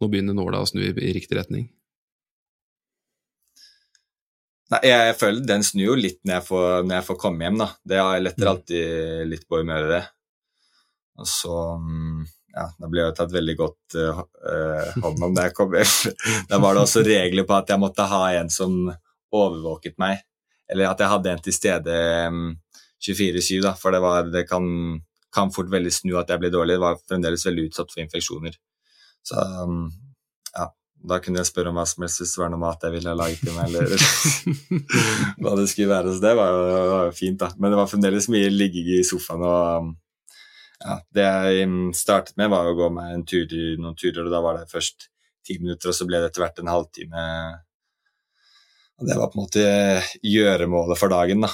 [0.00, 1.68] nå begynner nåla å snu i, i riktig retning?
[4.70, 7.46] Nei, jeg, jeg føler den snur jo litt når jeg får, når jeg får komme
[7.46, 7.66] hjem, da.
[7.90, 8.50] Det letter Mm.
[8.52, 10.02] alltid litt på humøret, det.
[11.20, 12.20] Og så mm,
[12.54, 14.20] Ja, da ble jeg tatt veldig godt eh,
[15.02, 16.14] hånd om da jeg kom hjem.
[16.50, 18.74] Da var det også regler på at jeg måtte ha en som
[19.30, 20.22] overvåket meg.
[20.70, 21.94] Eller at jeg hadde en til stede
[22.30, 22.56] um,
[23.02, 23.74] 24-7, da.
[23.78, 24.66] For det, var, det kan,
[25.34, 26.76] kan fort veldig snu at jeg ble dårlig.
[26.78, 28.54] Jeg var fremdeles veldig utsatt for infeksjoner.
[29.26, 29.90] Så um.
[31.00, 33.14] Da kunne jeg spørre om hva som helst hvis det var noe mat jeg ville
[33.16, 33.72] lage til meg.
[33.72, 34.02] eller
[35.40, 36.12] hva det skulle være.
[36.12, 37.48] Så det var jo, var jo fint, da.
[37.56, 39.46] Men det var fremdeles mye ligging i sofaen.
[39.48, 39.94] og
[40.84, 41.24] ja, Det
[41.54, 44.70] jeg startet med, var å gå meg en tur, noen turer, og da var det
[44.72, 45.08] først
[45.46, 47.24] ti minutter, og så ble det etter hvert en halvtime.
[49.00, 49.66] Og det var på en måte
[50.26, 51.52] gjøremålet for dagen, da.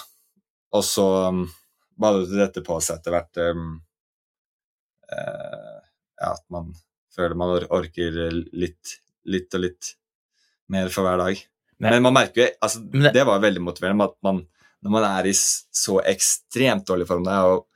[0.74, 1.44] Og så um,
[1.98, 3.68] badet dette på seg etter hvert um,
[5.14, 5.76] uh,
[6.18, 6.72] ja, at man
[7.14, 8.18] føler man orker
[8.52, 8.96] litt
[9.30, 9.92] litt og litt
[10.72, 11.42] mer for hver dag.
[11.76, 11.90] Nei.
[11.92, 14.40] Men man merker jo altså, det, det, var veldig motiverende at man,
[14.84, 17.66] når man er i så ekstremt dårlig form det og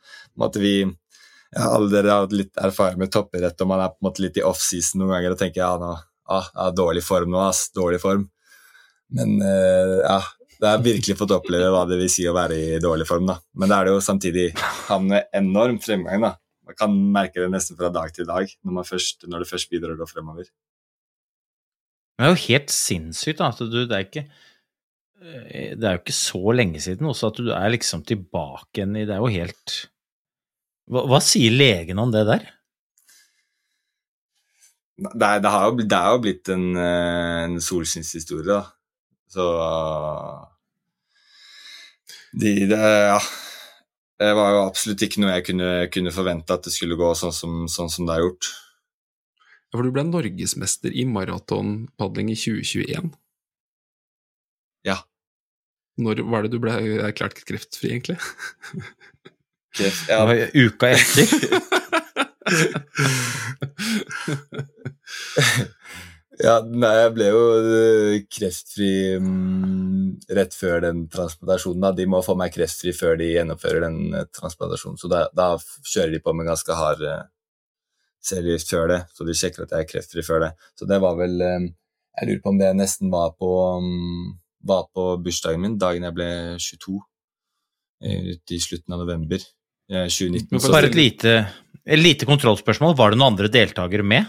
[0.41, 4.07] måtte vi ja, Alle dere har litt erfaring med toppidrett, og man er på en
[4.07, 5.89] måte litt i offseason noen ganger og tenker ja, nå,
[6.31, 8.29] ah, ja, dårlig form nå, ass, dårlig form.
[9.19, 10.21] Men uh, ja,
[10.61, 13.27] det har virkelig fått oppleve hva det vil si å være i dårlig form.
[13.33, 13.41] da.
[13.59, 14.47] Men da er det jo samtidig
[14.87, 16.23] havner enorm fremgang.
[16.23, 16.35] da.
[16.71, 19.97] Man kan merke det nesten fra dag til dag når, først, når det først begynner
[19.97, 20.47] å gå fremover.
[22.21, 23.47] Men det er jo helt sinnssykt, da.
[23.49, 24.23] At du, det, er ikke,
[25.25, 28.99] eh, det er jo ikke så lenge siden også at du er liksom tilbake igjen
[29.01, 29.77] i Det er jo helt
[30.93, 32.45] Hva, hva sier legen om det der?
[35.01, 38.61] Det, er, det, jo, det er jo blitt en, eh, en solskinnshistorie, da.
[39.33, 39.47] Så
[42.37, 43.21] de, det, ja.
[44.21, 47.33] det var jo absolutt ikke noe jeg kunne, kunne forvente at det skulle gå sånn
[47.33, 48.51] som, sånn som det har gjort.
[49.71, 53.13] Ja, for du ble norgesmester i maratonpadling i 2021.
[54.87, 54.97] Ja.
[56.01, 56.73] Når var det du ble
[57.07, 58.19] erklært kreftfri, egentlig?
[59.77, 60.27] Kreft, ja.
[60.59, 61.27] Uka etter.
[66.41, 68.91] ja, nei, jeg ble jo eh, kreftfri
[69.21, 71.83] um, rett før den transplantasjonen.
[71.85, 71.93] Da.
[71.95, 75.47] De må få meg kreftfri før de gjennomfører den uh, transplantasjonen, så da, da,
[75.87, 77.23] kjører de på med ganske hard uh,
[78.25, 80.51] cellegift før det, så de sjekker at jeg er kreftfri før det.
[80.79, 81.71] Så det var vel eh,
[82.21, 83.51] Jeg lurer på om det nesten var på,
[83.81, 84.27] mm,
[84.69, 86.99] var på bursdagen min, dagen jeg ble 22,
[88.01, 89.41] ute i slutten av november
[89.91, 90.57] 2019.
[90.57, 91.35] Eh, Bare et lite,
[91.85, 92.97] et lite kontrollspørsmål.
[92.99, 94.29] Var det noen andre deltakere med?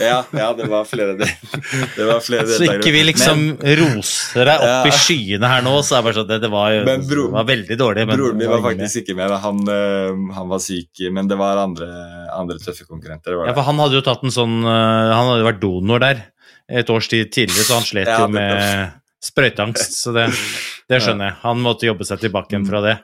[0.00, 1.28] Ja, ja, det var flere det,
[1.96, 4.90] det var flere Så ikke vi liksom men, roser deg opp ja.
[4.90, 6.76] i skyene her nå, så er det bare sånn det, det, var,
[7.08, 8.04] bro, det var veldig dårlig.
[8.10, 9.02] Men broren min var, var faktisk med.
[9.02, 9.34] ikke med.
[9.44, 11.88] Han, uh, han, var syk, men det var andre,
[12.34, 13.40] andre tøffe konkurrenter.
[13.40, 16.22] ja, for han hadde jo tatt en sånn uh, Han hadde jo vært donor der
[16.68, 18.94] et års tid tidligere, så han slet ja, jo med
[19.24, 19.98] sprøyteangst.
[19.98, 20.28] Så det,
[20.88, 21.40] det skjønner jeg.
[21.42, 22.94] Han måtte jobbe seg tilbake igjen fra det.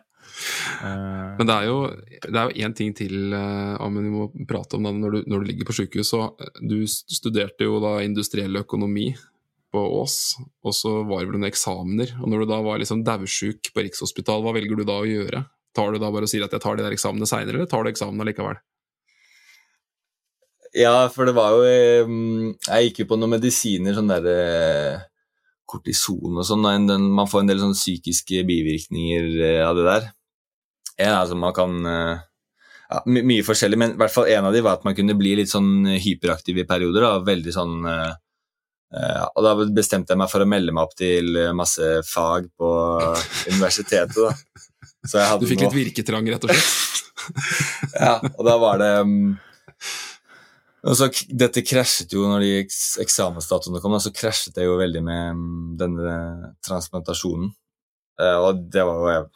[0.82, 1.78] Men det er jo
[2.32, 5.68] det én ting til uh, vi må prate om da, når, du, når du ligger
[5.68, 6.12] på sykehus.
[6.12, 9.10] Så, eh, du studerte jo da industriell økonomi
[9.70, 10.16] på Ås,
[10.66, 12.16] og så var det vel noen eksamener.
[12.20, 15.44] Og når du da var liksom daudsjuk på Rikshospitalet, hva velger du da å gjøre?
[15.76, 17.86] Tar du da bare og sier at jeg tar de der eksamene seinere, eller tar
[17.86, 18.58] du eksamen likevel?
[20.74, 25.06] Ja, for det var jo Jeg gikk jo på noen medisiner, sånn derre
[25.70, 26.66] kortison og sånn.
[27.10, 30.08] Man får en del sånne psykiske bivirkninger av det der.
[31.00, 32.24] Ja, altså man kan eh,
[32.90, 35.16] ja, my Mye forskjellig, men i hvert fall en av de var at man kunne
[35.18, 37.06] bli litt sånn hyperaktiv i perioder.
[37.06, 38.10] Da, veldig sånn uh,
[39.36, 42.70] Og da bestemte jeg meg for å melde meg opp til masse fag på
[43.46, 44.42] universitetet.
[45.38, 46.98] du fikk litt virketrang, rett og slett?
[47.94, 49.14] ja, og da var det um,
[50.80, 52.52] og så, dette krasjet jo når de
[53.04, 56.14] eksamensdatoene kom, da, så krasjet det jo veldig med um, denne
[56.64, 57.50] transplantasjonen.
[58.20, 59.26] Uh, og det var jo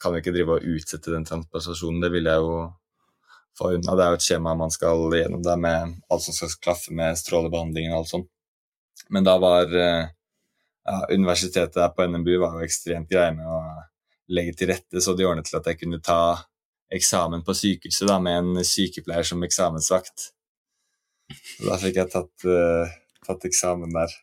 [0.00, 2.02] kan vi ikke drive og utsette den transplantasjonen.
[2.04, 2.58] Det vil jeg jo
[3.58, 3.96] få unna.
[3.96, 7.18] Det er jo et skjema man skal gjennom der med alt som skal klaffe med
[7.18, 8.30] strålebehandlingen og alt sånt.
[9.14, 10.10] Men da var eh,
[10.88, 13.60] ja, universitetet der på NMBU var jo ekstremt greie med å
[14.34, 16.20] legge til rette, så de ordnet til at jeg kunne ta
[16.92, 20.30] eksamen på sykehuset da, med en sykepleier som eksamensvakt.
[21.32, 22.96] Så da fikk jeg tatt, uh,
[23.26, 24.14] tatt eksamen der.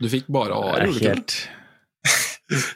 [0.00, 1.16] Du fikk bare A, det, du ikke?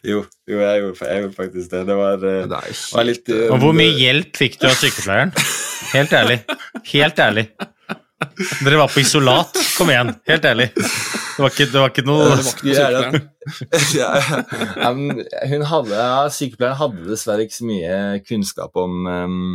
[0.06, 1.82] Jo, jo jeg, gjorde, jeg, gjorde, faktisk det.
[1.88, 2.60] Det var, eh, det
[2.94, 5.34] var litt uh, Og hvor mye hjelp fikk du av sykepleieren?
[5.92, 6.38] Helt ærlig.
[6.92, 7.44] Helt ærlig.
[8.64, 9.58] Dere var på isolat.
[9.76, 10.70] Kom igjen, helt ærlig.
[10.74, 12.88] Det var ikke, det var ikke noe ja,
[13.94, 14.88] ja,
[15.52, 19.52] Hun hadde, ja, Sykepleieren hadde dessverre ikke så mye kunnskap om um,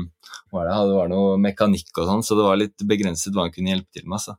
[0.53, 3.55] var det, det var noe mekanikk og sånn, så det var litt begrenset hva hun
[3.55, 4.21] kunne hjelpe til med.
[4.21, 4.37] Altså.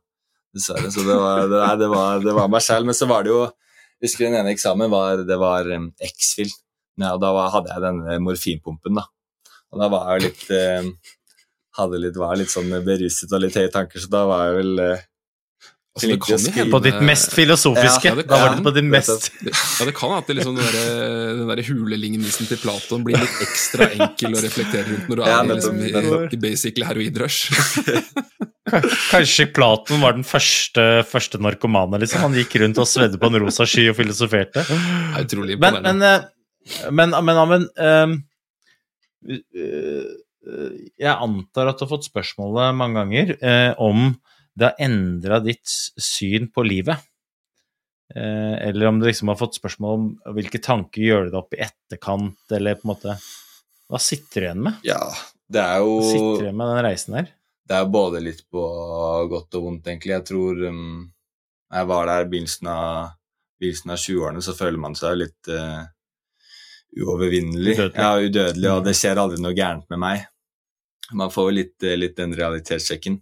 [0.55, 0.89] Dessverre.
[0.95, 2.87] Så det var, det, det var, det var meg selv.
[2.87, 3.43] Men så var det jo
[4.03, 6.51] husker den ene eksamen var, det var um, X-Fill.
[7.01, 9.05] Ja, da var, hadde jeg denne morfinpumpen, da.
[9.73, 10.87] Og da var jeg litt eh,
[11.99, 15.03] litt, Var litt sånn beruset og litt høye tanker, så da var jeg vel eh,
[15.95, 16.67] altså, det kan skrive...
[16.73, 18.11] På ditt mest filosofiske.
[18.11, 21.51] Ja, da var det på ditt mest Ja, det kan hende liksom den, der, den
[21.51, 25.51] der hulelignelsen til Platon blir litt ekstra enkel å reflektere rundt når du ja, er
[25.53, 25.93] liksom, i,
[26.35, 27.47] i basically heroinrush.
[29.11, 32.23] Kanskje Platon var den første, første narkomane, liksom.
[32.25, 34.63] Han gikk rundt og svedde på en rosa sky og filosoferte.
[34.65, 34.77] Det
[35.19, 36.11] er utrolig Men, imponerende.
[36.11, 36.29] men,
[36.65, 38.15] eh, men, men, Amund ehm,
[39.29, 40.07] eh,
[41.01, 44.15] Jeg antar at du har fått spørsmålet mange ganger eh, om
[44.55, 45.67] det har endra ditt
[46.01, 47.03] syn på livet.
[48.15, 51.57] Eh, eller om du liksom har fått spørsmål om hvilke tanker gjør du deg opp
[51.57, 53.15] i etterkant, eller på en måte
[53.89, 54.85] Hva sitter du igjen med?
[54.85, 55.01] Ja,
[55.49, 57.33] det er jo Hva sitter du igjen med den reisen der?
[57.65, 58.63] Det er både litt på
[59.31, 60.13] godt og vondt, egentlig.
[60.13, 61.07] Jeg tror um,
[61.73, 63.15] jeg var der i begynnelsen av,
[63.59, 65.81] begynnelsen av 20-årene, så føler man seg litt uh,
[67.01, 67.73] uovervinnelig.
[67.73, 67.97] Udødelig.
[67.97, 70.27] Ja, udødelig, og det skjer aldri noe gærent med meg.
[71.17, 73.19] Man får jo litt, eh, litt den realitetssjekken.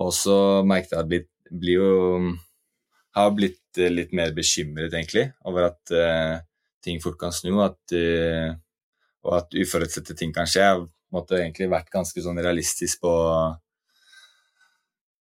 [0.00, 0.36] Og så
[0.66, 1.26] merket jeg at jeg
[1.60, 2.34] blir, jo
[3.14, 6.38] har blitt eh, litt mer bekymret, egentlig, over at uh,
[6.82, 8.54] ting fort kan snu, at, uh,
[9.24, 10.64] og at uforutsette ting kan skje.
[10.64, 13.14] Jeg måte egentlig vært ganske sånn realistisk på,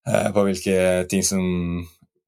[0.09, 0.79] uh, på hvilke
[1.12, 1.45] ting som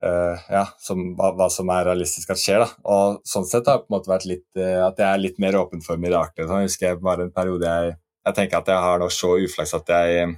[0.04, 2.68] Uh, Ja, som, hva, hva som er realistisk at skjer, da.
[2.92, 5.38] Og sånn sett har jeg på en måte vært litt uh, at jeg er litt
[5.42, 6.44] mer åpen for mirakler.
[6.44, 9.72] Jeg husker jeg bare en periode jeg Jeg tenker at jeg har noe så uflaks
[9.78, 10.36] at jeg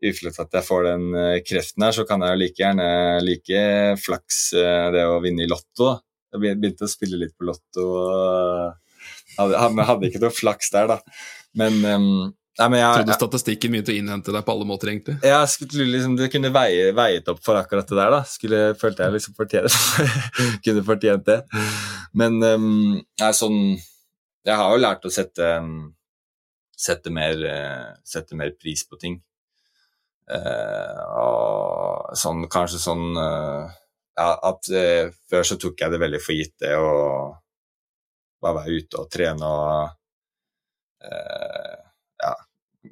[0.00, 2.86] uflaks at jeg får den eh, kreften her, så kan jeg jo like gjerne
[3.24, 3.64] like
[4.00, 5.96] flaks eh, det å vinne i Lotto.
[6.30, 7.86] Jeg begynte å spille litt på Lotto.
[7.86, 8.78] og
[9.38, 10.98] Hadde, hadde, ikke noe flaks der, da.
[11.56, 12.08] Men, um,
[12.58, 15.16] nei, men jeg, Trodde statistikken begynte å innhente deg på alle måter, egentlig.
[15.24, 18.12] jeg skulle liksom, Det kunne veie, veiet opp for akkurat det der.
[18.16, 18.20] da.
[18.28, 19.78] Skulle, følte jeg liksom fortjent,
[20.66, 21.38] kunne fortjent det.
[22.12, 23.58] Men um, nei, sånn
[24.46, 25.90] Jeg har jo lært å sette, um,
[26.76, 29.20] sette, mer, eh, sette mer pris på ting.
[30.30, 33.70] Eh, og sånn, kanskje sånn eh,
[34.20, 36.92] ja, at eh, Før så tok jeg det veldig for gitt, det å
[38.40, 39.96] bare være ute og trene og
[41.00, 42.30] ja,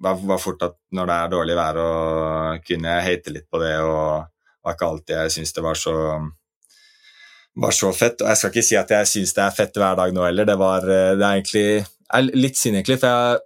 [0.01, 3.75] var, fort at når det er dårlig vær, og kunne jeg hate litt på det,
[3.85, 4.29] og
[4.65, 5.95] var ikke alltid jeg syntes det var så
[7.65, 8.21] var så fett.
[8.21, 10.49] Og jeg skal ikke si at jeg syns det er fett hver dag nå heller,
[10.49, 13.41] det, var, det er egentlig er litt synd, egentlig, for jeg,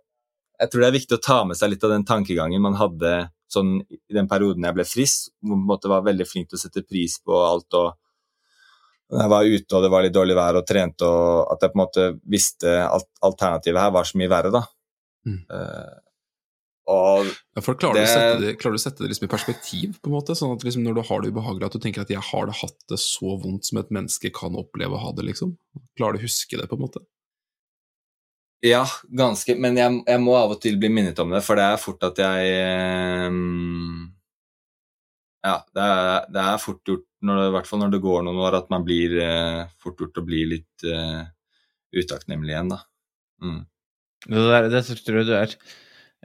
[0.63, 3.15] jeg tror det er viktig å ta med seg litt av den tankegangen man hadde
[3.55, 6.63] sånn i den perioden jeg ble frisk, hvor jeg måte var veldig flink til å
[6.63, 7.93] sette pris på alt og
[9.13, 11.77] jeg var ute og det var litt dårlig vær og trente, og at jeg på
[11.77, 14.63] en måte visste at alternativet her var så mye verre, da.
[15.29, 15.43] Mm.
[15.53, 15.99] Uh,
[16.93, 19.33] og Ja, for klarer, Det- du sette det, klarer du å sette det liksom i
[19.35, 20.35] perspektiv, på en måte?
[20.35, 22.57] Sånn at liksom når du har det ubehagelig, at du tenker at 'jeg har det
[22.57, 25.57] hatt det så vondt som et menneske kan oppleve å ha det', liksom?
[25.97, 27.05] Klarer du å huske det, på en måte?
[28.63, 29.57] Ja, ganske.
[29.59, 32.05] Men jeg, jeg må av og til bli minnet om det, for det er fort
[32.07, 34.07] at jeg ehm,
[35.43, 38.23] Ja, det er, det er fort gjort, når det, i hvert fall når det går
[38.27, 41.25] noen år, at man blir eh, fort gjort å bli litt eh,
[41.99, 42.79] utakknemlig igjen, da.
[43.43, 43.63] Mm.
[44.29, 45.57] Det, der, det tror jeg er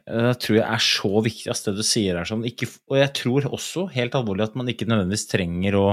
[0.08, 2.28] det tror jeg er så viktig, ass, det du sier her.
[2.30, 2.46] Sånn.
[2.48, 5.88] Ikke, og jeg tror også, helt alvorlig, at man ikke nødvendigvis trenger å,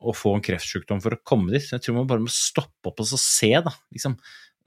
[0.00, 1.68] å få en kreftsykdom for å komme dit.
[1.68, 3.74] Jeg tror man bare må stoppe opp og se, da.
[3.94, 4.16] Liksom,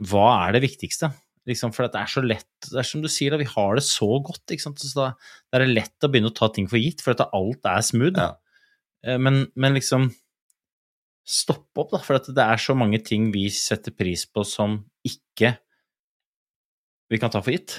[0.01, 1.11] hva er det viktigste?
[1.49, 3.83] Liksom, for det er så lett Det er som du sier, da, vi har det
[3.83, 4.45] så godt.
[4.47, 4.79] Ikke sant?
[4.79, 5.09] Så da,
[5.51, 7.83] da er det lett å begynne å ta ting for gitt, for at alt er
[7.83, 8.15] smooth.
[8.17, 8.29] Da.
[9.05, 10.11] Eh, Men, men liksom
[11.23, 14.81] Stopp opp, da, for at det er så mange ting vi setter pris på som
[15.07, 15.53] ikke
[17.07, 17.77] vi kan ta for gitt.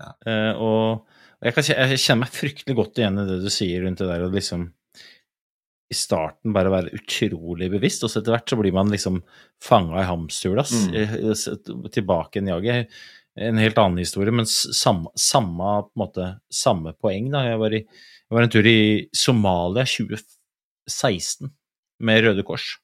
[0.00, 0.08] Ja.
[0.26, 1.12] Uh, og
[1.44, 4.06] og jeg, kan, jeg kjenner meg fryktelig godt igjen i det du sier rundt det
[4.08, 4.62] der å liksom
[5.90, 9.20] i starten bare være utrolig bevisst, og så etter hvert så blir man liksom
[9.62, 10.64] fanga i hamsterhjulet.
[10.64, 11.48] ass.
[11.50, 11.84] Mm.
[11.92, 12.94] Tilbake igjen jaget.
[13.34, 17.32] En helt annen historie, men samme, samme, måte, samme poeng.
[17.34, 17.42] da.
[17.48, 18.78] Jeg var, i, jeg var en tur i
[19.16, 21.50] Somalia 2016
[22.06, 22.76] med Røde Kors.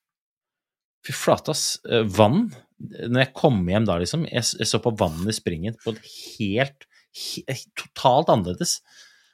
[1.07, 1.79] Fy flate, ass.
[1.89, 5.79] Eh, Vann Når jeg kom hjem da, liksom, jeg, jeg så på vannet i springen
[5.81, 8.81] på et helt, helt Totalt annerledes.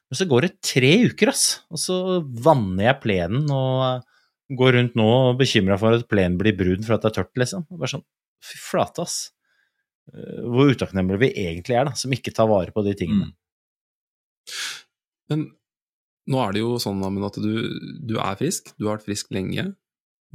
[0.06, 4.20] Men så går det tre uker, ass, og så vanner jeg plenen og eh,
[4.56, 7.32] går rundt nå og bekymra for at plenen blir brun for at det er tørt,
[7.42, 7.66] liksom.
[7.70, 8.06] Og Bare sånn,
[8.46, 9.16] fy flate, ass.
[10.12, 13.32] Eh, Hvor utakknemlige vi egentlig er, da, som ikke tar vare på de tingene.
[13.32, 14.54] Mm.
[15.32, 15.48] Men
[16.30, 17.66] nå er det jo sånn Amund, at du,
[18.06, 19.68] du er frisk, du har vært frisk lenge.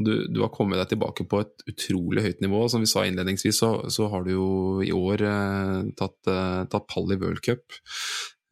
[0.01, 2.63] Du, du har kommet deg tilbake på et utrolig høyt nivå.
[2.71, 4.51] Som vi sa innledningsvis, så, så har du jo
[4.83, 7.63] i år eh, tatt, eh, tatt pall i World Cup.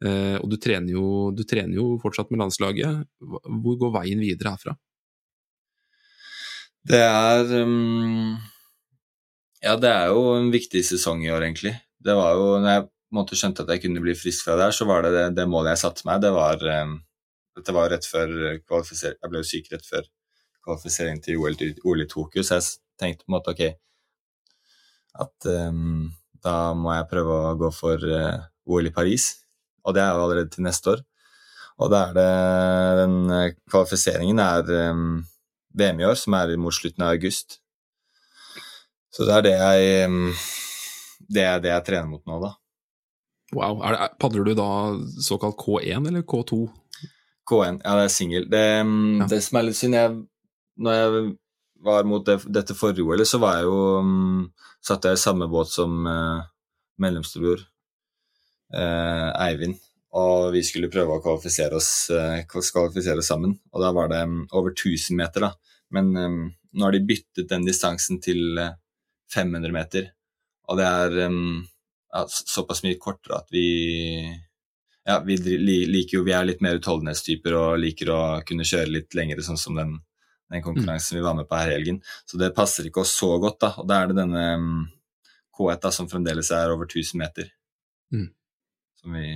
[0.00, 3.02] Og du trener, jo, du trener jo fortsatt med landslaget.
[3.20, 4.72] Hvor går veien videre herfra?
[6.88, 8.38] Det er um,
[9.60, 11.74] Ja, det er jo en viktig sesong i år, egentlig.
[12.00, 14.56] Det var jo, når jeg på en måte skjønte at jeg kunne bli frisk fra
[14.56, 16.22] det her, så var det det, det målet jeg satte meg.
[16.24, 16.96] Det var um,
[17.58, 18.62] Dette var rett før Jeg
[19.26, 20.06] ble jo syk rett før
[20.64, 23.62] kvalifisering til OL, OL i Tokyo, så jeg tenkte på en måte ok
[25.24, 26.08] At um,
[26.40, 29.39] da må jeg prøve å gå for uh, OL i Paris,
[29.84, 31.02] og det er jo allerede til neste år.
[31.80, 32.30] Og da er det
[33.00, 35.22] den eh, kvalifiseringen er um,
[35.76, 37.60] VM i år, som er mot slutten av august.
[39.10, 40.26] Så det er det jeg um,
[41.30, 42.52] det er det jeg trener mot nå, da.
[43.56, 43.80] Wow.
[43.82, 44.68] Er det, padler du da
[45.22, 46.60] såkalt K1 eller K2?
[47.50, 48.46] K1, ja, det er singel.
[48.50, 49.30] Det, um, Ja.
[49.30, 50.18] det som er litt synd jeg,
[50.80, 51.24] Når jeg
[51.84, 54.52] var mot det, dette forrige OL, så var jeg jo um,
[54.84, 56.44] Satt jeg i samme båt som uh,
[57.00, 57.64] mellomstorebror
[58.74, 59.78] eh, Eivind.
[60.18, 63.54] Og vi skulle prøve å kvalifisere oss, eh, kvalifisere oss sammen.
[63.70, 65.52] Og da var det um, over 1000 meter, da.
[65.94, 66.40] Men um,
[66.74, 68.74] nå har de byttet den distansen til eh,
[69.34, 70.10] 500 meter.
[70.70, 71.60] Og det er um,
[72.10, 73.66] ja, såpass mye kortere at vi
[75.06, 79.16] ja, vi liker jo, vi er litt mer utholdenhetstyper og liker å kunne kjøre litt
[79.16, 79.94] lengre, sånn som den,
[80.52, 82.02] den konkurransen vi var med på her i helgen.
[82.28, 83.72] Så det passer ikke oss så godt, da.
[83.80, 84.82] Og da er det denne mm,
[85.56, 87.48] K1 da, som fremdeles er over 1000 meter.
[88.14, 88.28] Mm.
[89.00, 89.26] Som vi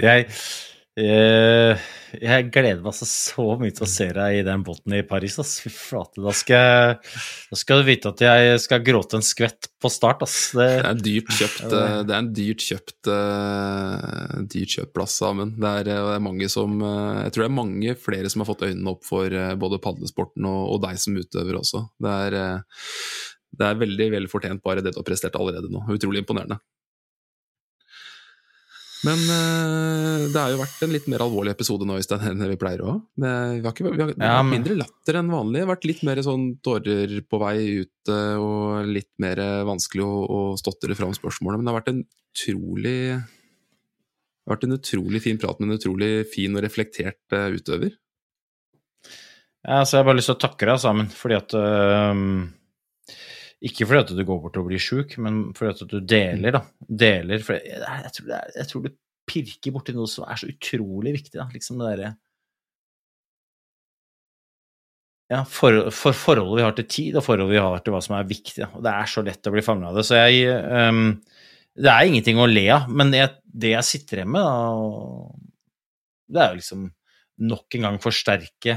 [0.00, 0.24] Jeg,
[0.96, 1.80] eh,
[2.16, 5.34] jeg gleder meg altså så mye til å se deg i den båten i Paris.
[5.42, 5.58] Ass.
[5.60, 6.22] Fy flate.
[6.24, 6.96] Da skal,
[7.52, 10.24] da skal du vite at jeg skal gråte en skvett på start.
[10.24, 10.38] Ass.
[10.56, 14.40] Det, Det er en dyrt kjøpt, det er- eh, det er en dyrt kjøpt, eh,
[14.56, 15.60] dyrt kjøpt plass, Amund.
[15.60, 18.64] Det eh, det er mange som Jeg tror det er mange flere som har fått
[18.64, 19.28] øynene opp for
[19.60, 21.84] både padlesporten og, og deg som utøver også.
[22.00, 22.62] Det er,
[23.60, 25.84] det er veldig vel fortjent, bare det du har prestert allerede nå.
[25.92, 26.56] Utrolig imponerende.
[29.02, 32.58] Men uh, det har jo vært en litt mer alvorlig episode nå, Øystein, enn vi
[32.60, 32.96] pleier å ha.
[33.18, 35.58] Det, vi har, ikke, vi har, vi har ja, men- mindre latter enn vanlig.
[35.58, 40.06] Det har vært litt mer sånn tårer på vei ut eh, og litt mer vanskelig
[40.06, 41.58] å, å stotre fram spørsmålet.
[41.58, 42.98] Men det har vært en utrolig
[44.42, 47.92] det har vært en utrolig fin prat med en utrolig fin og reflektert eh, utøver.
[49.62, 52.30] Ja, så jeg har bare lyst til å takke deg sammen, fordi at øhm,
[53.62, 56.64] Ikke fordi at du går bort og blir sjuk, men fordi at du deler, da.
[57.04, 58.92] Deler For jeg, jeg, tror, er, jeg tror du
[59.30, 61.46] pirker borti noe som er så utrolig viktig, da.
[61.54, 62.14] Liksom det derre
[65.32, 68.18] ja, for, for forholdet vi har til tid, og forholdet vi har til hva som
[68.18, 68.58] er viktig.
[68.58, 68.82] Da.
[68.84, 70.04] Det er så lett å bli fanga av det.
[70.04, 70.58] Så jeg
[70.92, 71.06] um,
[71.72, 75.52] Det er ingenting å le av, men det, det jeg sitter igjen med, da,
[76.32, 76.84] det er jo liksom
[77.48, 78.76] nok en gang forsterke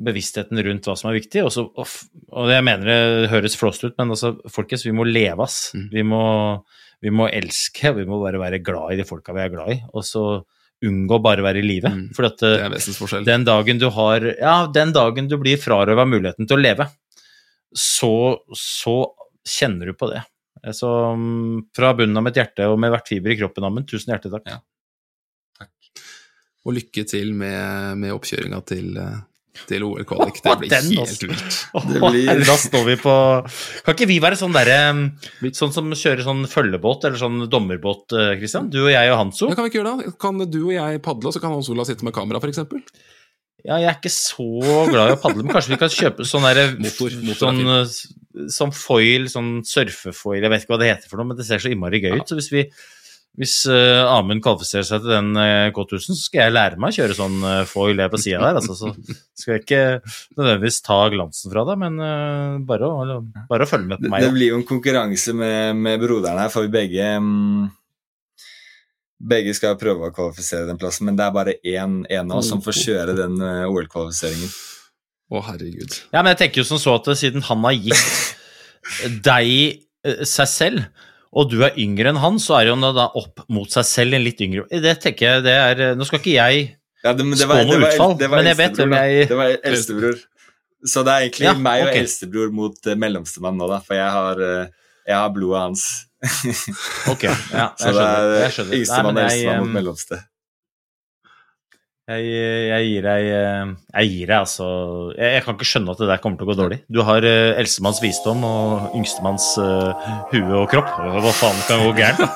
[0.00, 1.44] bevisstheten rundt hva som er viktig.
[1.44, 5.44] Og, så, og, jeg mener det høres flåst ut, men altså, folkens, vi må leve,
[5.44, 5.72] ass.
[5.76, 5.86] Mm.
[5.92, 6.24] Vi, må,
[7.04, 9.78] vi må elske, vi må bare være glad i de folka vi er glad i.
[9.92, 10.26] Og så
[10.84, 11.90] unngå bare å være i live.
[11.90, 12.04] Mm.
[12.16, 13.26] For at Det er vesensforskjell.
[13.26, 16.88] den dagen du har Ja, den dagen du blir frarøva muligheten til å leve,
[17.74, 18.14] så,
[18.54, 18.98] så
[19.48, 20.22] kjenner du på det.
[20.72, 24.14] Så mm, fra bunnen av mitt hjerte og med hvert fiber i kroppen, Amund, tusen
[24.14, 24.54] hjertelig takk.
[24.54, 24.60] Ja.
[26.64, 29.18] Og lykke til med, med oppkjøringa til, eh,
[29.68, 30.40] til OL Kvalik.
[30.44, 31.58] Det blir den helt vilt.
[31.88, 33.14] Det blir- Da står vi på
[33.86, 34.78] Kan ikke vi være sånn derre
[35.54, 38.70] Sånn som kjører sånn følgebåt eller sånn dommerbåt, eh, Christian?
[38.72, 39.48] Du og jeg og Hanso?
[39.50, 40.14] Ja, kan vi ikke gjøre det?
[40.18, 42.64] Kan du og jeg padle, og så kan Hans Olav sitte med kamera, f.eks.?
[43.64, 44.44] Ja, jeg er ikke så
[44.90, 48.48] glad i å padle, men kanskje vi kan kjøpe sånn derre Motor- motor sånn, eh,
[48.52, 51.62] sånn foil, sånn surfefoil, jeg vet ikke hva det heter for noe, men det ser
[51.64, 52.28] så innmari gøy ut.
[52.28, 52.66] Så hvis vi
[53.40, 56.98] hvis uh, Amund kvalifiserer seg til den uh, K1000, så skal jeg lære meg å
[57.00, 58.60] kjøre sånn uh, foil jeg på sida der.
[58.60, 58.92] Altså, så
[59.40, 59.80] skal jeg ikke
[60.38, 63.18] nødvendigvis ta glansen fra det, men uh, bare, å,
[63.50, 64.22] bare å følge med på meg.
[64.22, 67.66] det det blir jo en konkurranse med, med broderen her, for vi begge um,
[69.24, 72.50] Begge skal prøve å kvalifisere den plassen, men det er bare én, én av oss
[72.50, 74.50] som får kjøre den eh, OL-kvalifiseringen.
[75.32, 75.96] Å, herregud.
[76.12, 79.48] Ja, men jeg tenker jo som så at siden han har gitt deg
[80.04, 80.84] eh, seg selv,
[81.34, 84.22] og du er yngre enn han, så er han da opp mot seg selv en
[84.24, 86.60] litt yngre Det tenker jeg det er Nå skal ikke jeg
[87.04, 89.56] Ja, det, Spå noe var, utfall, det var men jeg vet hvem jeg- Det var
[89.70, 90.22] eldstebror.
[90.84, 92.02] Så det er egentlig Ja, meg og okay.
[92.04, 94.66] eldstebror mot uh, mellomstemann nå, da, for jeg har, uh,
[95.08, 95.84] jeg har blodet hans.
[97.12, 98.50] Ok, ja, jeg skjønner.
[98.52, 100.20] Så det er Nei, yngstemann og eldstemann mot eh, mellomste.
[102.04, 102.24] Jeg,
[102.68, 104.66] jeg gir deg eh, Jeg gir deg altså
[105.14, 106.78] jeg, jeg kan ikke skjønne at det der kommer til å gå dårlig.
[106.92, 109.90] Du har uh, eldstemanns visdom og yngstemanns uh,
[110.32, 110.90] hue og kropp.
[111.00, 112.22] Hva faen kan gå gærent?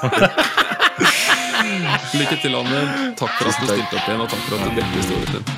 [2.19, 3.13] Lykke til, Anne.
[3.21, 5.58] Takk for at du stilte opp igjen, og takk for at du delte historien din.